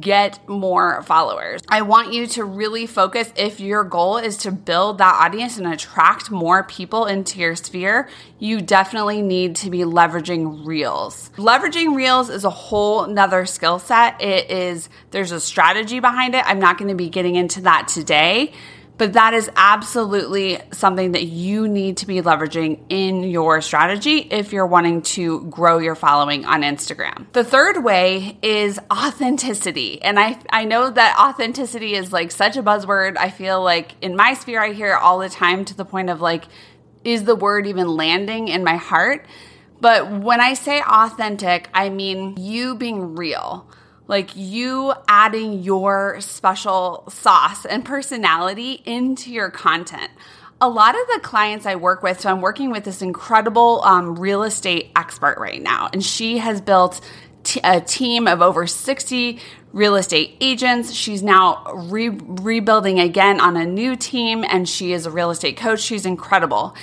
get 0.00 0.48
more 0.48 1.02
followers. 1.02 1.60
I 1.68 1.82
want 1.82 2.12
you 2.12 2.26
to 2.28 2.44
really 2.44 2.86
focus 2.86 3.32
if 3.36 3.60
your 3.60 3.84
goal 3.84 4.16
is 4.16 4.38
to 4.38 4.50
build 4.50 4.98
that 4.98 5.20
audience 5.20 5.58
and 5.58 5.66
attract 5.66 6.30
more 6.30 6.64
people 6.64 7.04
into 7.04 7.38
your 7.38 7.54
sphere, 7.54 8.08
you 8.38 8.60
definitely 8.60 9.20
need 9.20 9.56
to 9.56 9.70
be 9.70 9.80
leveraging 9.80 10.66
reels. 10.66 11.30
Leveraging 11.36 11.94
reels 11.94 12.30
is 12.30 12.44
a 12.44 12.50
whole 12.50 13.06
nother 13.06 13.44
skill 13.44 13.78
set. 13.78 14.20
It 14.22 14.50
is, 14.50 14.88
there's 15.10 15.32
a 15.32 15.40
strategy 15.40 16.00
behind 16.00 16.34
it. 16.34 16.44
I'm 16.46 16.58
not 16.58 16.78
going 16.78 16.88
to 16.88 16.94
be 16.94 17.10
getting 17.10 17.36
into 17.36 17.60
that 17.62 17.88
today. 17.88 18.52
But 18.96 19.14
that 19.14 19.34
is 19.34 19.50
absolutely 19.56 20.60
something 20.72 21.12
that 21.12 21.24
you 21.24 21.66
need 21.66 21.96
to 21.98 22.06
be 22.06 22.22
leveraging 22.22 22.80
in 22.88 23.24
your 23.24 23.60
strategy 23.60 24.18
if 24.18 24.52
you're 24.52 24.66
wanting 24.66 25.02
to 25.02 25.42
grow 25.46 25.78
your 25.78 25.96
following 25.96 26.44
on 26.44 26.62
Instagram. 26.62 27.26
The 27.32 27.42
third 27.42 27.82
way 27.82 28.38
is 28.40 28.78
authenticity. 28.92 30.00
And 30.00 30.18
I, 30.18 30.38
I 30.50 30.64
know 30.64 30.90
that 30.90 31.18
authenticity 31.18 31.94
is 31.94 32.12
like 32.12 32.30
such 32.30 32.56
a 32.56 32.62
buzzword. 32.62 33.16
I 33.16 33.30
feel 33.30 33.62
like 33.62 33.96
in 34.00 34.14
my 34.14 34.34
sphere, 34.34 34.62
I 34.62 34.72
hear 34.72 34.92
it 34.92 35.02
all 35.02 35.18
the 35.18 35.28
time 35.28 35.64
to 35.64 35.76
the 35.76 35.84
point 35.84 36.08
of 36.08 36.20
like, 36.20 36.44
is 37.02 37.24
the 37.24 37.36
word 37.36 37.66
even 37.66 37.88
landing 37.88 38.46
in 38.48 38.62
my 38.62 38.76
heart? 38.76 39.26
But 39.80 40.10
when 40.10 40.40
I 40.40 40.54
say 40.54 40.80
authentic, 40.80 41.68
I 41.74 41.90
mean 41.90 42.36
you 42.38 42.76
being 42.76 43.16
real 43.16 43.68
like 44.06 44.36
you 44.36 44.92
adding 45.08 45.62
your 45.62 46.20
special 46.20 47.04
sauce 47.08 47.64
and 47.64 47.84
personality 47.84 48.82
into 48.84 49.32
your 49.32 49.50
content. 49.50 50.10
A 50.60 50.68
lot 50.68 50.94
of 50.94 51.06
the 51.12 51.20
clients 51.20 51.66
I 51.66 51.74
work 51.76 52.02
with, 52.02 52.20
so 52.20 52.30
I'm 52.30 52.40
working 52.40 52.70
with 52.70 52.84
this 52.84 53.02
incredible 53.02 53.82
um, 53.84 54.18
real 54.18 54.42
estate 54.42 54.92
expert 54.94 55.36
right 55.38 55.60
now, 55.60 55.88
and 55.92 56.04
she 56.04 56.38
has 56.38 56.60
built 56.60 57.00
t- 57.42 57.60
a 57.64 57.80
team 57.80 58.26
of 58.26 58.40
over 58.40 58.66
60 58.66 59.40
real 59.72 59.96
estate 59.96 60.36
agents. 60.40 60.92
She's 60.92 61.22
now 61.22 61.64
re- 61.74 62.08
rebuilding 62.08 63.00
again 63.00 63.40
on 63.40 63.56
a 63.56 63.66
new 63.66 63.96
team, 63.96 64.44
and 64.48 64.68
she 64.68 64.92
is 64.92 65.06
a 65.06 65.10
real 65.10 65.30
estate 65.30 65.56
coach. 65.56 65.80
She's 65.80 66.06
incredible. 66.06 66.74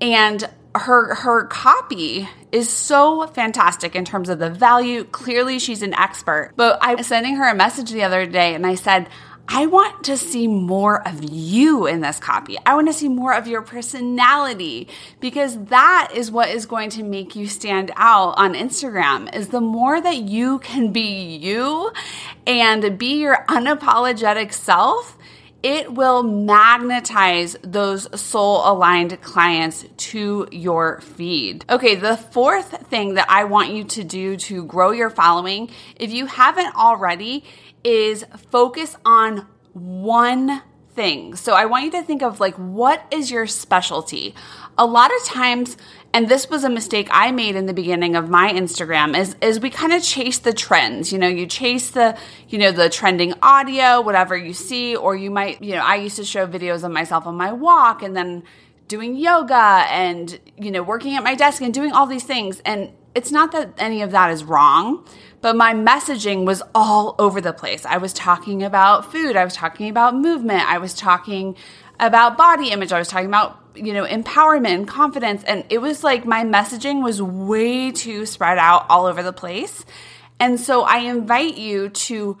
And 0.00 0.48
her 0.74 1.14
her 1.16 1.44
copy 1.46 2.28
is 2.52 2.68
so 2.68 3.26
fantastic 3.28 3.94
in 3.94 4.04
terms 4.04 4.28
of 4.28 4.38
the 4.38 4.50
value. 4.50 5.04
Clearly, 5.04 5.58
she's 5.58 5.82
an 5.82 5.94
expert. 5.94 6.52
But 6.56 6.78
I 6.82 6.94
was 6.94 7.06
sending 7.06 7.36
her 7.36 7.48
a 7.48 7.54
message 7.54 7.90
the 7.90 8.02
other 8.02 8.26
day 8.26 8.54
and 8.54 8.66
I 8.66 8.74
said, 8.74 9.08
I 9.50 9.64
want 9.64 10.04
to 10.04 10.18
see 10.18 10.46
more 10.46 11.06
of 11.08 11.24
you 11.24 11.86
in 11.86 12.02
this 12.02 12.18
copy. 12.18 12.58
I 12.66 12.74
want 12.74 12.88
to 12.88 12.92
see 12.92 13.08
more 13.08 13.32
of 13.32 13.46
your 13.46 13.62
personality 13.62 14.88
because 15.20 15.56
that 15.64 16.10
is 16.14 16.30
what 16.30 16.50
is 16.50 16.66
going 16.66 16.90
to 16.90 17.02
make 17.02 17.34
you 17.34 17.48
stand 17.48 17.90
out 17.96 18.34
on 18.36 18.52
Instagram 18.52 19.34
is 19.34 19.48
the 19.48 19.62
more 19.62 20.02
that 20.02 20.18
you 20.18 20.58
can 20.58 20.92
be 20.92 21.36
you 21.36 21.90
and 22.46 22.98
be 22.98 23.20
your 23.22 23.44
unapologetic 23.48 24.52
self, 24.52 25.16
it 25.62 25.92
will 25.92 26.22
magnetize 26.22 27.56
those 27.62 28.20
soul 28.20 28.62
aligned 28.64 29.20
clients 29.22 29.84
to 29.96 30.46
your 30.52 31.00
feed. 31.00 31.64
Okay, 31.68 31.96
the 31.96 32.16
fourth 32.16 32.86
thing 32.88 33.14
that 33.14 33.26
I 33.28 33.44
want 33.44 33.72
you 33.72 33.84
to 33.84 34.04
do 34.04 34.36
to 34.36 34.64
grow 34.64 34.92
your 34.92 35.10
following, 35.10 35.70
if 35.96 36.12
you 36.12 36.26
haven't 36.26 36.74
already, 36.76 37.44
is 37.82 38.24
focus 38.50 38.96
on 39.04 39.46
one 39.72 40.62
thing. 40.94 41.34
So 41.36 41.54
I 41.54 41.66
want 41.66 41.84
you 41.84 41.90
to 41.92 42.02
think 42.02 42.22
of 42.22 42.40
like, 42.40 42.54
what 42.54 43.04
is 43.10 43.30
your 43.30 43.46
specialty? 43.46 44.34
A 44.76 44.86
lot 44.86 45.10
of 45.14 45.24
times, 45.24 45.76
and 46.14 46.28
this 46.28 46.48
was 46.48 46.64
a 46.64 46.70
mistake 46.70 47.08
I 47.10 47.30
made 47.32 47.54
in 47.54 47.66
the 47.66 47.74
beginning 47.74 48.16
of 48.16 48.30
my 48.30 48.52
Instagram 48.52 49.16
is 49.16 49.36
is 49.42 49.60
we 49.60 49.70
kind 49.70 49.92
of 49.92 50.02
chase 50.02 50.38
the 50.38 50.52
trends. 50.52 51.12
You 51.12 51.18
know, 51.18 51.28
you 51.28 51.46
chase 51.46 51.90
the, 51.90 52.16
you 52.48 52.58
know, 52.58 52.72
the 52.72 52.88
trending 52.88 53.34
audio, 53.42 54.00
whatever 54.00 54.36
you 54.36 54.54
see, 54.54 54.96
or 54.96 55.16
you 55.16 55.30
might, 55.30 55.62
you 55.62 55.74
know, 55.74 55.82
I 55.82 55.96
used 55.96 56.16
to 56.16 56.24
show 56.24 56.46
videos 56.46 56.82
of 56.82 56.92
myself 56.92 57.26
on 57.26 57.36
my 57.36 57.52
walk 57.52 58.02
and 58.02 58.16
then 58.16 58.42
doing 58.88 59.16
yoga 59.16 59.84
and, 59.90 60.40
you 60.56 60.70
know, 60.70 60.82
working 60.82 61.14
at 61.14 61.22
my 61.22 61.34
desk 61.34 61.60
and 61.60 61.74
doing 61.74 61.92
all 61.92 62.06
these 62.06 62.24
things. 62.24 62.62
And 62.64 62.90
it's 63.14 63.30
not 63.30 63.52
that 63.52 63.74
any 63.76 64.00
of 64.00 64.10
that 64.12 64.30
is 64.30 64.44
wrong, 64.44 65.04
but 65.40 65.56
my 65.56 65.74
messaging 65.74 66.46
was 66.46 66.62
all 66.74 67.14
over 67.18 67.40
the 67.40 67.52
place. 67.52 67.84
I 67.84 67.98
was 67.98 68.12
talking 68.12 68.62
about 68.62 69.12
food, 69.12 69.36
I 69.36 69.44
was 69.44 69.54
talking 69.54 69.88
about 69.90 70.16
movement, 70.16 70.62
I 70.62 70.78
was 70.78 70.94
talking 70.94 71.54
about 72.00 72.36
body 72.36 72.70
image, 72.70 72.92
I 72.92 72.98
was 72.98 73.08
talking 73.08 73.26
about 73.26 73.68
you 73.74 73.92
know, 73.92 74.04
empowerment 74.04 74.74
and 74.74 74.88
confidence. 74.88 75.44
And 75.44 75.64
it 75.70 75.78
was 75.78 76.04
like 76.04 76.26
my 76.26 76.44
messaging 76.44 77.02
was 77.02 77.22
way 77.22 77.92
too 77.92 78.26
spread 78.26 78.58
out 78.58 78.86
all 78.88 79.06
over 79.06 79.22
the 79.22 79.32
place. 79.32 79.84
And 80.40 80.60
so 80.60 80.82
I 80.82 80.98
invite 80.98 81.56
you 81.56 81.88
to 81.88 82.38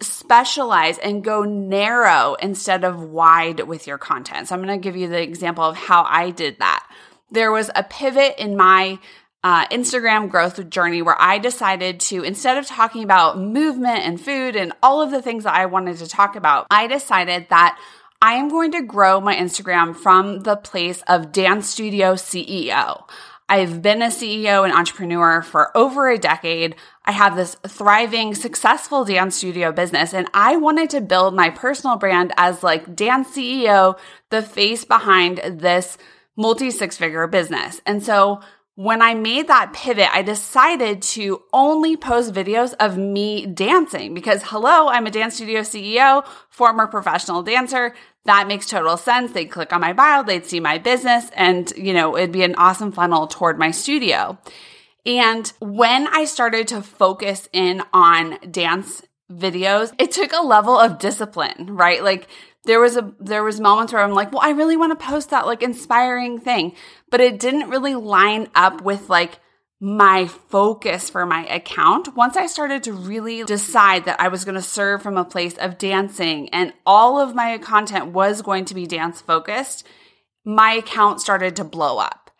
specialize 0.00 0.98
and 0.98 1.22
go 1.22 1.44
narrow 1.44 2.34
instead 2.34 2.84
of 2.84 3.02
wide 3.02 3.60
with 3.60 3.86
your 3.86 3.98
content. 3.98 4.48
So 4.48 4.54
I'm 4.54 4.62
going 4.62 4.80
to 4.80 4.82
give 4.82 4.96
you 4.96 5.08
the 5.08 5.22
example 5.22 5.64
of 5.64 5.76
how 5.76 6.04
I 6.04 6.30
did 6.30 6.58
that. 6.58 6.88
There 7.30 7.52
was 7.52 7.70
a 7.74 7.82
pivot 7.82 8.34
in 8.38 8.56
my 8.56 8.98
uh, 9.44 9.66
Instagram 9.68 10.28
growth 10.30 10.68
journey 10.70 11.02
where 11.02 11.20
I 11.20 11.38
decided 11.38 11.98
to, 12.00 12.22
instead 12.22 12.58
of 12.58 12.66
talking 12.66 13.02
about 13.02 13.38
movement 13.38 14.00
and 14.00 14.20
food 14.20 14.54
and 14.54 14.72
all 14.82 15.02
of 15.02 15.10
the 15.10 15.22
things 15.22 15.44
that 15.44 15.54
I 15.54 15.66
wanted 15.66 15.98
to 15.98 16.08
talk 16.08 16.36
about, 16.36 16.66
I 16.70 16.86
decided 16.86 17.48
that 17.50 17.78
I 18.24 18.34
am 18.34 18.48
going 18.48 18.70
to 18.70 18.82
grow 18.82 19.20
my 19.20 19.34
Instagram 19.34 19.96
from 19.96 20.44
the 20.44 20.54
place 20.54 21.02
of 21.08 21.32
dance 21.32 21.68
studio 21.68 22.14
CEO. 22.14 23.02
I've 23.48 23.82
been 23.82 24.00
a 24.00 24.06
CEO 24.06 24.64
and 24.64 24.72
entrepreneur 24.72 25.42
for 25.42 25.76
over 25.76 26.08
a 26.08 26.18
decade. 26.18 26.76
I 27.04 27.10
have 27.10 27.34
this 27.34 27.56
thriving, 27.66 28.36
successful 28.36 29.04
dance 29.04 29.34
studio 29.34 29.72
business, 29.72 30.14
and 30.14 30.28
I 30.32 30.54
wanted 30.54 30.88
to 30.90 31.00
build 31.00 31.34
my 31.34 31.50
personal 31.50 31.96
brand 31.96 32.32
as 32.36 32.62
like 32.62 32.94
dance 32.94 33.36
CEO, 33.36 33.98
the 34.30 34.40
face 34.40 34.84
behind 34.84 35.38
this 35.38 35.98
multi 36.36 36.70
six 36.70 36.96
figure 36.96 37.26
business. 37.26 37.80
And 37.84 38.04
so 38.04 38.40
when 38.74 39.02
I 39.02 39.12
made 39.12 39.48
that 39.48 39.74
pivot, 39.74 40.08
I 40.14 40.22
decided 40.22 41.02
to 41.02 41.42
only 41.52 41.94
post 41.96 42.32
videos 42.32 42.74
of 42.80 42.96
me 42.96 43.44
dancing 43.44 44.14
because 44.14 44.42
hello, 44.44 44.88
I'm 44.88 45.06
a 45.06 45.10
dance 45.10 45.34
studio 45.34 45.60
CEO, 45.60 46.26
former 46.48 46.86
professional 46.86 47.42
dancer. 47.42 47.94
That 48.24 48.46
makes 48.46 48.66
total 48.66 48.96
sense. 48.96 49.32
They'd 49.32 49.46
click 49.46 49.72
on 49.72 49.80
my 49.80 49.92
bio, 49.92 50.22
they'd 50.22 50.46
see 50.46 50.60
my 50.60 50.78
business 50.78 51.28
and, 51.34 51.72
you 51.76 51.92
know, 51.92 52.16
it'd 52.16 52.32
be 52.32 52.44
an 52.44 52.54
awesome 52.56 52.92
funnel 52.92 53.26
toward 53.26 53.58
my 53.58 53.70
studio. 53.70 54.38
And 55.04 55.52
when 55.60 56.06
I 56.08 56.24
started 56.24 56.68
to 56.68 56.82
focus 56.82 57.48
in 57.52 57.82
on 57.92 58.38
dance 58.50 59.02
videos, 59.30 59.92
it 59.98 60.12
took 60.12 60.32
a 60.32 60.46
level 60.46 60.78
of 60.78 60.98
discipline, 60.98 61.66
right? 61.70 62.02
Like 62.02 62.28
there 62.64 62.78
was 62.78 62.96
a 62.96 63.12
there 63.18 63.42
was 63.42 63.60
moments 63.60 63.92
where 63.92 64.02
I'm 64.02 64.12
like, 64.12 64.30
well, 64.30 64.42
I 64.42 64.50
really 64.50 64.76
want 64.76 64.98
to 64.98 65.04
post 65.04 65.30
that 65.30 65.46
like 65.46 65.62
inspiring 65.62 66.38
thing, 66.38 66.74
but 67.10 67.20
it 67.20 67.40
didn't 67.40 67.70
really 67.70 67.96
line 67.96 68.48
up 68.54 68.82
with 68.82 69.10
like 69.10 69.40
my 69.84 70.28
focus 70.28 71.10
for 71.10 71.26
my 71.26 71.44
account. 71.46 72.14
Once 72.14 72.36
I 72.36 72.46
started 72.46 72.84
to 72.84 72.92
really 72.92 73.42
decide 73.42 74.04
that 74.04 74.20
I 74.20 74.28
was 74.28 74.44
going 74.44 74.54
to 74.54 74.62
serve 74.62 75.02
from 75.02 75.16
a 75.16 75.24
place 75.24 75.58
of 75.58 75.76
dancing 75.76 76.48
and 76.50 76.72
all 76.86 77.18
of 77.18 77.34
my 77.34 77.58
content 77.58 78.12
was 78.12 78.42
going 78.42 78.64
to 78.66 78.76
be 78.76 78.86
dance 78.86 79.20
focused, 79.20 79.84
my 80.44 80.74
account 80.74 81.20
started 81.20 81.56
to 81.56 81.64
blow 81.64 81.98
up. 81.98 82.30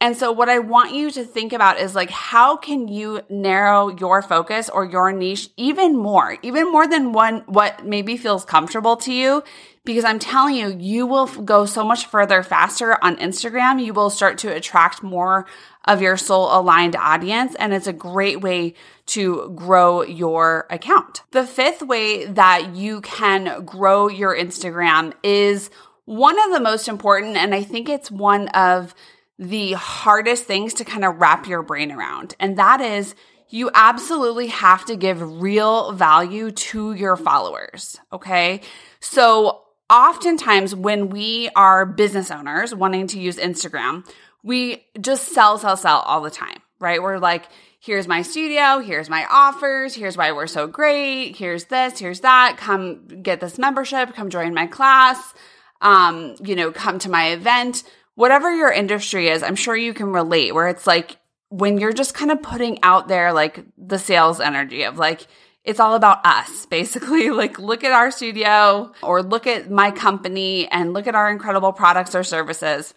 And 0.00 0.16
so 0.16 0.30
what 0.30 0.48
I 0.48 0.60
want 0.60 0.94
you 0.94 1.10
to 1.12 1.24
think 1.24 1.52
about 1.52 1.80
is 1.80 1.96
like, 1.96 2.10
how 2.10 2.56
can 2.56 2.86
you 2.86 3.22
narrow 3.28 3.88
your 3.88 4.22
focus 4.22 4.68
or 4.68 4.84
your 4.84 5.12
niche 5.12 5.48
even 5.56 5.96
more, 5.96 6.36
even 6.42 6.70
more 6.70 6.86
than 6.86 7.12
one, 7.12 7.42
what 7.46 7.84
maybe 7.84 8.16
feels 8.16 8.44
comfortable 8.44 8.96
to 8.98 9.12
you? 9.12 9.42
Because 9.84 10.04
I'm 10.04 10.18
telling 10.18 10.56
you, 10.56 10.76
you 10.78 11.06
will 11.06 11.26
go 11.26 11.66
so 11.66 11.84
much 11.84 12.06
further 12.06 12.42
faster 12.42 13.02
on 13.02 13.16
Instagram. 13.16 13.84
You 13.84 13.94
will 13.94 14.10
start 14.10 14.38
to 14.38 14.54
attract 14.54 15.02
more 15.02 15.46
of 15.84 16.00
your 16.00 16.16
soul 16.16 16.48
aligned 16.50 16.96
audience. 16.96 17.54
And 17.58 17.72
it's 17.72 17.86
a 17.86 17.92
great 17.92 18.40
way 18.40 18.74
to 19.06 19.52
grow 19.54 20.02
your 20.02 20.66
account. 20.70 21.22
The 21.30 21.46
fifth 21.46 21.82
way 21.82 22.24
that 22.26 22.74
you 22.74 23.00
can 23.02 23.64
grow 23.64 24.08
your 24.08 24.36
Instagram 24.36 25.12
is 25.22 25.70
one 26.06 26.38
of 26.42 26.52
the 26.52 26.60
most 26.60 26.88
important. 26.88 27.36
And 27.36 27.54
I 27.54 27.62
think 27.62 27.88
it's 27.88 28.10
one 28.10 28.48
of 28.48 28.94
the 29.38 29.72
hardest 29.72 30.44
things 30.44 30.74
to 30.74 30.84
kind 30.84 31.04
of 31.04 31.20
wrap 31.20 31.46
your 31.46 31.62
brain 31.62 31.90
around. 31.90 32.34
And 32.38 32.56
that 32.56 32.80
is 32.80 33.14
you 33.48 33.70
absolutely 33.74 34.48
have 34.48 34.84
to 34.86 34.96
give 34.96 35.40
real 35.40 35.92
value 35.92 36.50
to 36.50 36.92
your 36.94 37.16
followers. 37.16 38.00
Okay. 38.12 38.60
So 39.00 39.62
oftentimes 39.90 40.74
when 40.74 41.10
we 41.10 41.50
are 41.54 41.84
business 41.86 42.30
owners 42.30 42.74
wanting 42.74 43.06
to 43.08 43.20
use 43.20 43.36
Instagram, 43.36 44.06
we 44.44 44.86
just 45.00 45.32
sell, 45.32 45.58
sell, 45.58 45.76
sell 45.76 46.00
all 46.00 46.20
the 46.20 46.30
time, 46.30 46.62
right? 46.78 47.02
We're 47.02 47.18
like, 47.18 47.46
here's 47.80 48.06
my 48.06 48.22
studio, 48.22 48.78
here's 48.78 49.10
my 49.10 49.26
offers, 49.28 49.94
here's 49.94 50.16
why 50.16 50.30
we're 50.30 50.46
so 50.46 50.68
great, 50.68 51.36
here's 51.36 51.64
this, 51.64 51.98
here's 51.98 52.20
that, 52.20 52.56
come 52.56 53.08
get 53.08 53.40
this 53.40 53.58
membership, 53.58 54.14
come 54.14 54.30
join 54.30 54.54
my 54.54 54.68
class, 54.68 55.34
um, 55.80 56.36
you 56.44 56.54
know, 56.54 56.70
come 56.70 57.00
to 57.00 57.10
my 57.10 57.32
event 57.32 57.82
whatever 58.14 58.54
your 58.54 58.72
industry 58.72 59.28
is, 59.28 59.42
I'm 59.42 59.56
sure 59.56 59.76
you 59.76 59.94
can 59.94 60.12
relate 60.12 60.54
where 60.54 60.68
it's 60.68 60.86
like 60.86 61.16
when 61.48 61.78
you're 61.78 61.92
just 61.92 62.14
kind 62.14 62.30
of 62.30 62.42
putting 62.42 62.82
out 62.82 63.08
there 63.08 63.32
like 63.32 63.64
the 63.76 63.98
sales 63.98 64.40
energy 64.40 64.82
of 64.84 64.98
like, 64.98 65.26
it's 65.64 65.80
all 65.80 65.94
about 65.94 66.24
us, 66.24 66.66
basically. 66.70 67.30
Like, 67.30 67.58
look 67.58 67.84
at 67.84 67.92
our 67.92 68.10
studio 68.10 68.92
or 69.02 69.22
look 69.22 69.46
at 69.46 69.70
my 69.70 69.90
company 69.90 70.68
and 70.68 70.92
look 70.92 71.06
at 71.06 71.14
our 71.14 71.30
incredible 71.30 71.72
products 71.72 72.14
or 72.14 72.22
services. 72.22 72.94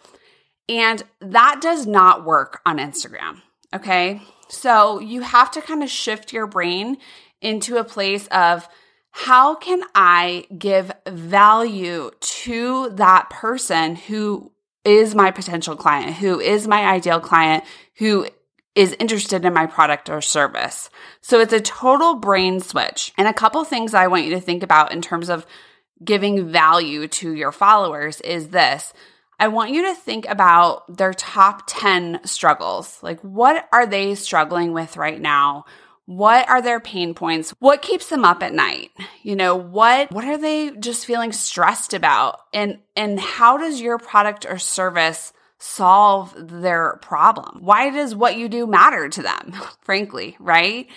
And 0.68 1.02
that 1.20 1.60
does 1.60 1.86
not 1.86 2.24
work 2.24 2.60
on 2.66 2.78
Instagram. 2.78 3.40
Okay. 3.74 4.20
So 4.48 4.98
you 4.98 5.22
have 5.22 5.50
to 5.52 5.62
kind 5.62 5.82
of 5.82 5.90
shift 5.90 6.32
your 6.32 6.46
brain 6.46 6.98
into 7.40 7.76
a 7.76 7.84
place 7.84 8.26
of 8.28 8.68
how 9.10 9.54
can 9.54 9.82
I 9.94 10.46
give 10.56 10.92
value 11.06 12.10
to 12.20 12.90
that 12.90 13.30
person 13.30 13.96
who 13.96 14.52
is 14.84 15.14
my 15.14 15.30
potential 15.30 15.76
client, 15.76 16.14
who 16.14 16.40
is 16.40 16.68
my 16.68 16.86
ideal 16.86 17.20
client, 17.20 17.64
who 17.96 18.26
is 18.74 18.94
interested 19.00 19.44
in 19.44 19.52
my 19.52 19.66
product 19.66 20.08
or 20.08 20.20
service. 20.20 20.88
So 21.20 21.40
it's 21.40 21.52
a 21.52 21.60
total 21.60 22.14
brain 22.14 22.60
switch. 22.60 23.12
And 23.18 23.26
a 23.26 23.32
couple 23.32 23.64
things 23.64 23.92
I 23.92 24.06
want 24.06 24.24
you 24.24 24.30
to 24.30 24.40
think 24.40 24.62
about 24.62 24.92
in 24.92 25.02
terms 25.02 25.28
of 25.28 25.46
giving 26.04 26.50
value 26.52 27.08
to 27.08 27.32
your 27.32 27.50
followers 27.50 28.20
is 28.20 28.48
this. 28.48 28.92
I 29.38 29.48
want 29.48 29.70
you 29.70 29.86
to 29.86 29.94
think 29.94 30.26
about 30.28 30.96
their 30.96 31.14
top 31.14 31.62
10 31.66 32.20
struggles. 32.24 32.98
Like, 33.02 33.20
what 33.20 33.68
are 33.72 33.86
they 33.86 34.14
struggling 34.16 34.72
with 34.72 34.96
right 34.96 35.20
now? 35.20 35.64
What 36.06 36.48
are 36.48 36.62
their 36.62 36.80
pain 36.80 37.14
points? 37.14 37.50
What 37.58 37.82
keeps 37.82 38.08
them 38.08 38.24
up 38.24 38.42
at 38.42 38.54
night? 38.54 38.90
You 39.22 39.36
know, 39.36 39.54
what 39.54 40.10
what 40.10 40.24
are 40.24 40.38
they 40.38 40.70
just 40.70 41.04
feeling 41.04 41.32
stressed 41.32 41.92
about? 41.92 42.40
And 42.54 42.78
and 42.96 43.20
how 43.20 43.58
does 43.58 43.80
your 43.80 43.98
product 43.98 44.46
or 44.48 44.58
service 44.58 45.34
solve 45.58 46.32
their 46.34 46.98
problem? 47.02 47.58
Why 47.60 47.90
does 47.90 48.14
what 48.14 48.38
you 48.38 48.48
do 48.48 48.66
matter 48.66 49.10
to 49.10 49.22
them, 49.22 49.52
frankly, 49.82 50.34
right? 50.40 50.88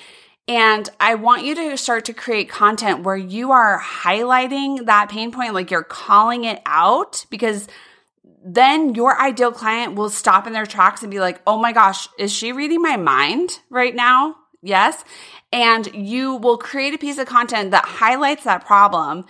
And 0.48 0.90
I 1.00 1.16
want 1.16 1.44
you 1.44 1.56
to 1.56 1.78
start 1.78 2.06
to 2.06 2.14
create 2.14 2.50
content 2.50 3.04
where 3.04 3.18
you 3.18 3.52
are 3.52 3.80
highlighting 3.80 4.86
that 4.86 5.10
pain 5.10 5.32
point, 5.32 5.54
like 5.54 5.72
you're 5.72 5.84
calling 5.84 6.46
it 6.46 6.62
out 6.66 7.26
because 7.30 7.68
then 8.44 8.96
your 8.96 9.20
ideal 9.20 9.52
client 9.52 9.96
will 9.96 10.10
stop 10.10 10.48
in 10.48 10.54
their 10.54 10.66
tracks 10.66 11.02
and 11.02 11.12
be 11.12 11.20
like, 11.20 11.42
oh 11.46 11.58
my 11.58 11.72
gosh, 11.72 12.08
is 12.18 12.32
she 12.32 12.52
reading 12.52 12.82
my 12.82 12.98
mind 12.98 13.60
right 13.70 13.96
now? 13.96 14.36
Yes. 14.62 15.04
And 15.52 15.94
you 15.94 16.36
will 16.36 16.58
create 16.58 16.94
a 16.94 16.98
piece 16.98 17.18
of 17.18 17.28
content 17.28 17.72
that 17.72 17.86
highlights 17.86 18.44
that 18.44 18.66
problem. 18.66 19.26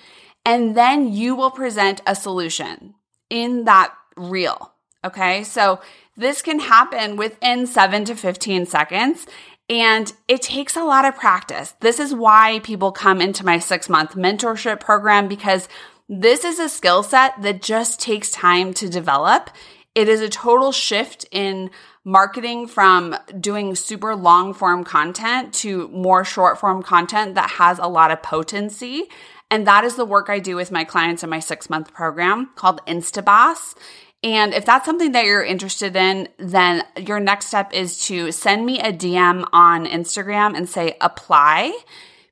And 0.46 0.76
then 0.76 1.12
you 1.12 1.36
will 1.36 1.52
present 1.52 2.02
a 2.06 2.16
solution 2.16 2.96
in 3.30 3.66
that 3.66 3.94
reel. 4.16 4.74
Okay. 5.04 5.44
So 5.44 5.82
this 6.16 6.42
can 6.42 6.60
happen 6.60 7.16
within 7.16 7.66
seven 7.66 8.06
to 8.06 8.16
15 8.16 8.66
seconds. 8.66 9.26
And 9.70 10.12
it 10.28 10.42
takes 10.42 10.76
a 10.76 10.84
lot 10.84 11.06
of 11.06 11.16
practice. 11.16 11.76
This 11.80 12.00
is 12.00 12.14
why 12.14 12.60
people 12.64 12.92
come 12.92 13.22
into 13.22 13.46
my 13.46 13.58
six 13.58 13.88
month 13.88 14.16
mentorship 14.16 14.80
program 14.80 15.28
because 15.28 15.70
this 16.14 16.44
is 16.44 16.60
a 16.60 16.68
skill 16.68 17.04
set 17.04 17.42
that 17.42 17.62
just 17.62 18.02
takes 18.02 18.30
time 18.32 18.74
to 18.74 18.90
develop. 18.90 19.50
It 19.96 20.10
is 20.10 20.20
a 20.20 20.28
total 20.28 20.74
shift 20.74 21.26
in 21.32 21.72
marketing 22.04 22.68
from 22.68 23.16
doing 23.40 23.76
super 23.76 24.14
long 24.14 24.54
form 24.54 24.84
content 24.84 25.54
to 25.54 25.88
more 25.88 26.26
short 26.26 26.60
form 26.60 26.84
content 26.84 27.36
that 27.36 27.52
has 27.52 27.80
a 27.80 27.88
lot 27.88 28.12
of 28.12 28.22
potency. 28.22 29.06
And 29.50 29.66
that 29.68 29.86
is 29.86 29.96
the 29.96 30.04
work 30.04 30.30
I 30.30 30.40
do 30.40 30.58
with 30.58 30.70
my 30.70 30.84
clients 30.84 31.24
in 31.24 31.30
my 31.30 31.40
six 31.40 31.70
month 31.70 31.94
program 31.94 32.50
called 32.56 32.86
Instaboss. 32.86 33.74
And 34.22 34.54
if 34.54 34.66
that's 34.66 34.86
something 34.86 35.14
that 35.14 35.24
you're 35.24 35.44
interested 35.44 35.96
in, 35.96 36.28
then 36.38 36.84
your 36.98 37.22
next 37.22 37.48
step 37.48 37.74
is 37.74 38.06
to 38.08 38.34
send 38.34 38.66
me 38.66 38.82
a 38.82 38.92
DM 38.92 39.48
on 39.54 39.86
Instagram 39.86 40.58
and 40.58 40.68
say 40.68 40.98
apply. 41.00 41.78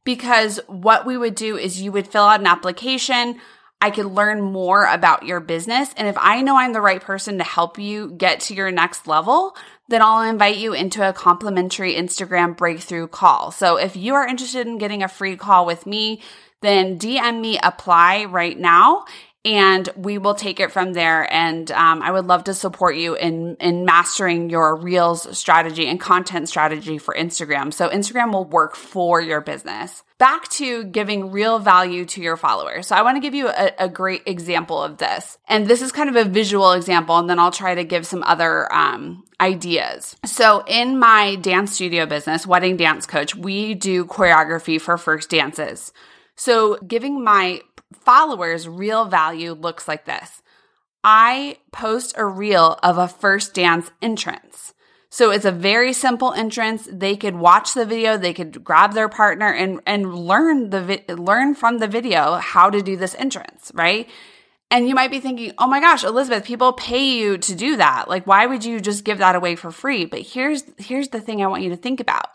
Because 0.03 0.59
what 0.67 1.05
we 1.05 1.17
would 1.17 1.35
do 1.35 1.55
is 1.55 1.81
you 1.81 1.93
would 1.93 2.07
fill 2.07 2.23
out 2.23 2.41
an 2.41 2.47
application. 2.47 3.39
I 3.81 3.91
could 3.91 4.07
learn 4.07 4.41
more 4.41 4.85
about 4.85 5.25
your 5.25 5.39
business. 5.39 5.93
And 5.95 6.07
if 6.07 6.17
I 6.19 6.41
know 6.41 6.57
I'm 6.57 6.73
the 6.73 6.81
right 6.81 7.01
person 7.01 7.37
to 7.37 7.43
help 7.43 7.79
you 7.79 8.11
get 8.11 8.41
to 8.41 8.53
your 8.53 8.71
next 8.71 9.07
level, 9.07 9.55
then 9.87 10.01
I'll 10.01 10.29
invite 10.29 10.57
you 10.57 10.73
into 10.73 11.07
a 11.07 11.13
complimentary 11.13 11.95
Instagram 11.95 12.57
breakthrough 12.57 13.07
call. 13.07 13.51
So 13.51 13.77
if 13.77 13.95
you 13.95 14.15
are 14.15 14.27
interested 14.27 14.67
in 14.67 14.77
getting 14.77 15.01
a 15.01 15.07
free 15.07 15.37
call 15.37 15.65
with 15.65 15.85
me, 15.85 16.21
then 16.61 16.99
DM 16.99 17.39
me 17.39 17.57
apply 17.63 18.25
right 18.25 18.57
now 18.57 19.05
and 19.45 19.87
we 19.95 20.17
will 20.17 20.35
take 20.35 20.59
it 20.59 20.71
from 20.71 20.93
there. 20.93 21.31
And 21.33 21.71
um, 21.71 22.01
I 22.01 22.11
would 22.11 22.25
love 22.25 22.43
to 22.45 22.53
support 22.53 22.95
you 22.97 23.15
in 23.15 23.55
in 23.59 23.85
mastering 23.85 24.49
your 24.49 24.75
Reels 24.75 25.37
strategy 25.37 25.87
and 25.87 25.99
content 25.99 26.49
strategy 26.49 26.97
for 26.97 27.13
Instagram. 27.13 27.73
So 27.73 27.89
Instagram 27.89 28.33
will 28.33 28.45
work 28.45 28.75
for 28.75 29.21
your 29.21 29.41
business. 29.41 30.03
Back 30.17 30.49
to 30.49 30.83
giving 30.83 31.31
real 31.31 31.59
value 31.59 32.03
to 32.07 32.21
your 32.21 32.35
followers. 32.35 32.87
So 32.87 32.95
I 32.95 33.03
want 33.03 33.15
to 33.15 33.21
give 33.21 33.33
you 33.33 33.47
a, 33.47 33.71
a 33.79 33.87
great 33.87 34.23
example 34.25 34.83
of 34.83 34.97
this, 34.97 35.37
and 35.47 35.67
this 35.67 35.81
is 35.81 35.93
kind 35.93 36.09
of 36.09 36.17
a 36.17 36.29
visual 36.29 36.73
example, 36.73 37.17
and 37.17 37.29
then 37.29 37.39
I'll 37.39 37.51
try 37.51 37.75
to 37.75 37.85
give 37.85 38.05
some 38.05 38.23
other 38.23 38.71
um, 38.73 39.23
ideas. 39.39 40.17
So 40.25 40.65
in 40.67 40.99
my 40.99 41.35
dance 41.35 41.73
studio 41.73 42.05
business, 42.05 42.45
Wedding 42.45 42.75
Dance 42.75 43.05
Coach, 43.05 43.33
we 43.33 43.75
do 43.75 44.03
choreography 44.03 44.81
for 44.81 44.97
first 44.97 45.29
dances. 45.29 45.93
So 46.39 46.77
giving 46.77 47.21
my 47.21 47.61
followers 47.93 48.67
real 48.67 49.05
value 49.05 49.53
looks 49.53 49.87
like 49.87 50.05
this. 50.05 50.41
I 51.03 51.57
post 51.71 52.13
a 52.17 52.25
reel 52.25 52.77
of 52.83 52.97
a 52.97 53.07
first 53.07 53.53
dance 53.53 53.91
entrance. 54.01 54.73
So 55.09 55.31
it's 55.31 55.45
a 55.45 55.51
very 55.51 55.93
simple 55.93 56.33
entrance. 56.33 56.87
They 56.91 57.15
could 57.15 57.35
watch 57.35 57.73
the 57.73 57.85
video, 57.85 58.15
they 58.17 58.33
could 58.33 58.63
grab 58.63 58.93
their 58.93 59.09
partner 59.09 59.51
and 59.51 59.81
and 59.85 60.13
learn 60.13 60.69
the 60.69 60.81
vi- 60.81 61.13
learn 61.13 61.55
from 61.55 61.79
the 61.79 61.87
video 61.87 62.35
how 62.35 62.69
to 62.69 62.81
do 62.81 62.95
this 62.95 63.15
entrance, 63.15 63.71
right? 63.73 64.07
And 64.71 64.87
you 64.87 64.93
might 64.93 65.09
be 65.09 65.19
thinking, 65.19 65.53
"Oh 65.57 65.65
my 65.67 65.79
gosh, 65.79 66.03
Elizabeth, 66.03 66.45
people 66.45 66.73
pay 66.73 67.17
you 67.17 67.39
to 67.39 67.55
do 67.55 67.77
that. 67.77 68.07
Like 68.07 68.27
why 68.27 68.45
would 68.45 68.63
you 68.63 68.79
just 68.79 69.03
give 69.03 69.17
that 69.17 69.35
away 69.35 69.55
for 69.55 69.71
free?" 69.71 70.05
But 70.05 70.21
here's 70.21 70.63
here's 70.77 71.09
the 71.09 71.21
thing 71.21 71.41
I 71.41 71.47
want 71.47 71.63
you 71.63 71.69
to 71.71 71.77
think 71.77 71.99
about. 71.99 72.29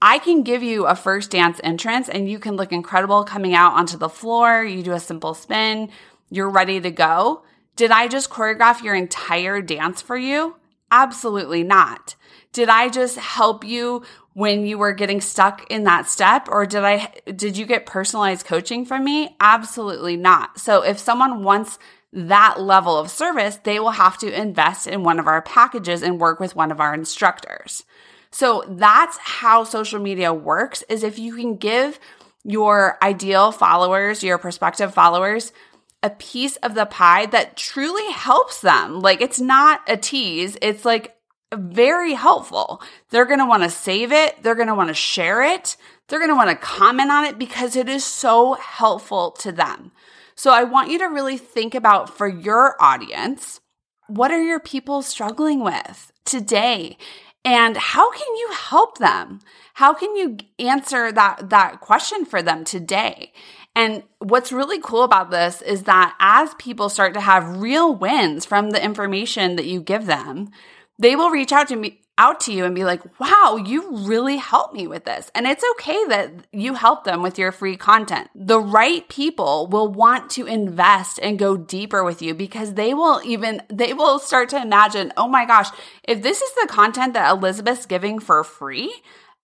I 0.00 0.18
can 0.18 0.42
give 0.42 0.62
you 0.62 0.86
a 0.86 0.94
first 0.94 1.30
dance 1.30 1.60
entrance 1.64 2.08
and 2.08 2.28
you 2.28 2.38
can 2.38 2.56
look 2.56 2.72
incredible 2.72 3.24
coming 3.24 3.54
out 3.54 3.72
onto 3.72 3.96
the 3.96 4.08
floor. 4.08 4.62
You 4.62 4.82
do 4.82 4.92
a 4.92 5.00
simple 5.00 5.34
spin, 5.34 5.90
you're 6.30 6.50
ready 6.50 6.80
to 6.80 6.90
go. 6.90 7.44
Did 7.76 7.90
I 7.90 8.08
just 8.08 8.30
choreograph 8.30 8.82
your 8.82 8.94
entire 8.94 9.60
dance 9.62 10.02
for 10.02 10.16
you? 10.16 10.56
Absolutely 10.90 11.62
not. 11.62 12.14
Did 12.52 12.68
I 12.68 12.88
just 12.88 13.18
help 13.18 13.64
you 13.64 14.02
when 14.34 14.66
you 14.66 14.76
were 14.76 14.92
getting 14.92 15.20
stuck 15.20 15.66
in 15.70 15.84
that 15.84 16.06
step 16.06 16.46
or 16.50 16.66
did 16.66 16.84
I 16.84 17.12
did 17.34 17.56
you 17.56 17.64
get 17.64 17.86
personalized 17.86 18.46
coaching 18.46 18.84
from 18.84 19.02
me? 19.02 19.34
Absolutely 19.40 20.16
not. 20.16 20.58
So 20.58 20.82
if 20.82 20.98
someone 20.98 21.42
wants 21.42 21.78
that 22.12 22.60
level 22.60 22.98
of 22.98 23.10
service, 23.10 23.56
they 23.56 23.80
will 23.80 23.90
have 23.90 24.18
to 24.18 24.40
invest 24.40 24.86
in 24.86 25.02
one 25.02 25.18
of 25.18 25.26
our 25.26 25.42
packages 25.42 26.02
and 26.02 26.20
work 26.20 26.38
with 26.38 26.54
one 26.54 26.70
of 26.70 26.80
our 26.80 26.94
instructors. 26.94 27.84
So 28.30 28.64
that's 28.68 29.16
how 29.18 29.64
social 29.64 30.00
media 30.00 30.32
works 30.32 30.82
is 30.88 31.02
if 31.02 31.18
you 31.18 31.34
can 31.36 31.56
give 31.56 31.98
your 32.44 32.98
ideal 33.02 33.52
followers, 33.52 34.22
your 34.22 34.38
prospective 34.38 34.94
followers, 34.94 35.52
a 36.02 36.10
piece 36.10 36.56
of 36.56 36.74
the 36.74 36.86
pie 36.86 37.26
that 37.26 37.56
truly 37.56 38.10
helps 38.12 38.60
them. 38.60 39.00
Like 39.00 39.20
it's 39.20 39.40
not 39.40 39.80
a 39.88 39.96
tease. 39.96 40.56
It's 40.62 40.84
like 40.84 41.16
very 41.54 42.12
helpful. 42.12 42.82
They're 43.10 43.24
going 43.24 43.38
to 43.38 43.46
want 43.46 43.62
to 43.62 43.70
save 43.70 44.12
it. 44.12 44.42
They're 44.42 44.54
going 44.54 44.68
to 44.68 44.74
want 44.74 44.88
to 44.88 44.94
share 44.94 45.42
it. 45.42 45.76
They're 46.08 46.18
going 46.18 46.30
to 46.30 46.36
want 46.36 46.50
to 46.50 46.56
comment 46.56 47.10
on 47.10 47.24
it 47.24 47.38
because 47.38 47.76
it 47.76 47.88
is 47.88 48.04
so 48.04 48.54
helpful 48.54 49.32
to 49.40 49.52
them. 49.52 49.92
So 50.34 50.52
I 50.52 50.64
want 50.64 50.90
you 50.90 50.98
to 50.98 51.06
really 51.06 51.38
think 51.38 51.74
about 51.74 52.16
for 52.16 52.28
your 52.28 52.80
audience, 52.80 53.60
what 54.06 54.30
are 54.30 54.42
your 54.42 54.60
people 54.60 55.02
struggling 55.02 55.60
with 55.60 56.12
today? 56.24 56.98
And 57.46 57.76
how 57.76 58.10
can 58.10 58.36
you 58.36 58.50
help 58.52 58.98
them? 58.98 59.40
How 59.74 59.94
can 59.94 60.16
you 60.16 60.36
answer 60.58 61.12
that 61.12 61.48
that 61.48 61.80
question 61.80 62.26
for 62.26 62.42
them 62.42 62.64
today? 62.64 63.32
And 63.74 64.02
what's 64.18 64.52
really 64.52 64.80
cool 64.80 65.04
about 65.04 65.30
this 65.30 65.62
is 65.62 65.84
that 65.84 66.16
as 66.18 66.54
people 66.54 66.88
start 66.88 67.14
to 67.14 67.20
have 67.20 67.58
real 67.58 67.94
wins 67.94 68.44
from 68.44 68.70
the 68.70 68.84
information 68.84 69.56
that 69.56 69.66
you 69.66 69.80
give 69.80 70.06
them 70.06 70.50
they 70.98 71.16
will 71.16 71.30
reach 71.30 71.52
out 71.52 71.68
to 71.68 71.76
me 71.76 72.00
out 72.18 72.40
to 72.40 72.52
you 72.52 72.64
and 72.64 72.74
be 72.74 72.84
like, 72.84 73.02
wow, 73.20 73.56
you 73.62 74.06
really 74.06 74.36
helped 74.36 74.74
me 74.74 74.86
with 74.86 75.04
this. 75.04 75.30
And 75.34 75.46
it's 75.46 75.64
okay 75.72 76.04
that 76.06 76.32
you 76.52 76.74
help 76.74 77.04
them 77.04 77.22
with 77.22 77.38
your 77.38 77.52
free 77.52 77.76
content. 77.76 78.30
The 78.34 78.60
right 78.60 79.06
people 79.08 79.66
will 79.66 79.88
want 79.88 80.30
to 80.30 80.46
invest 80.46 81.18
and 81.22 81.38
go 81.38 81.56
deeper 81.56 82.02
with 82.02 82.22
you 82.22 82.34
because 82.34 82.74
they 82.74 82.94
will 82.94 83.20
even, 83.24 83.62
they 83.68 83.92
will 83.92 84.18
start 84.18 84.48
to 84.50 84.60
imagine, 84.60 85.12
oh 85.16 85.28
my 85.28 85.44
gosh, 85.44 85.68
if 86.04 86.22
this 86.22 86.40
is 86.40 86.50
the 86.54 86.68
content 86.68 87.14
that 87.14 87.30
Elizabeth's 87.30 87.86
giving 87.86 88.18
for 88.18 88.42
free, 88.42 88.94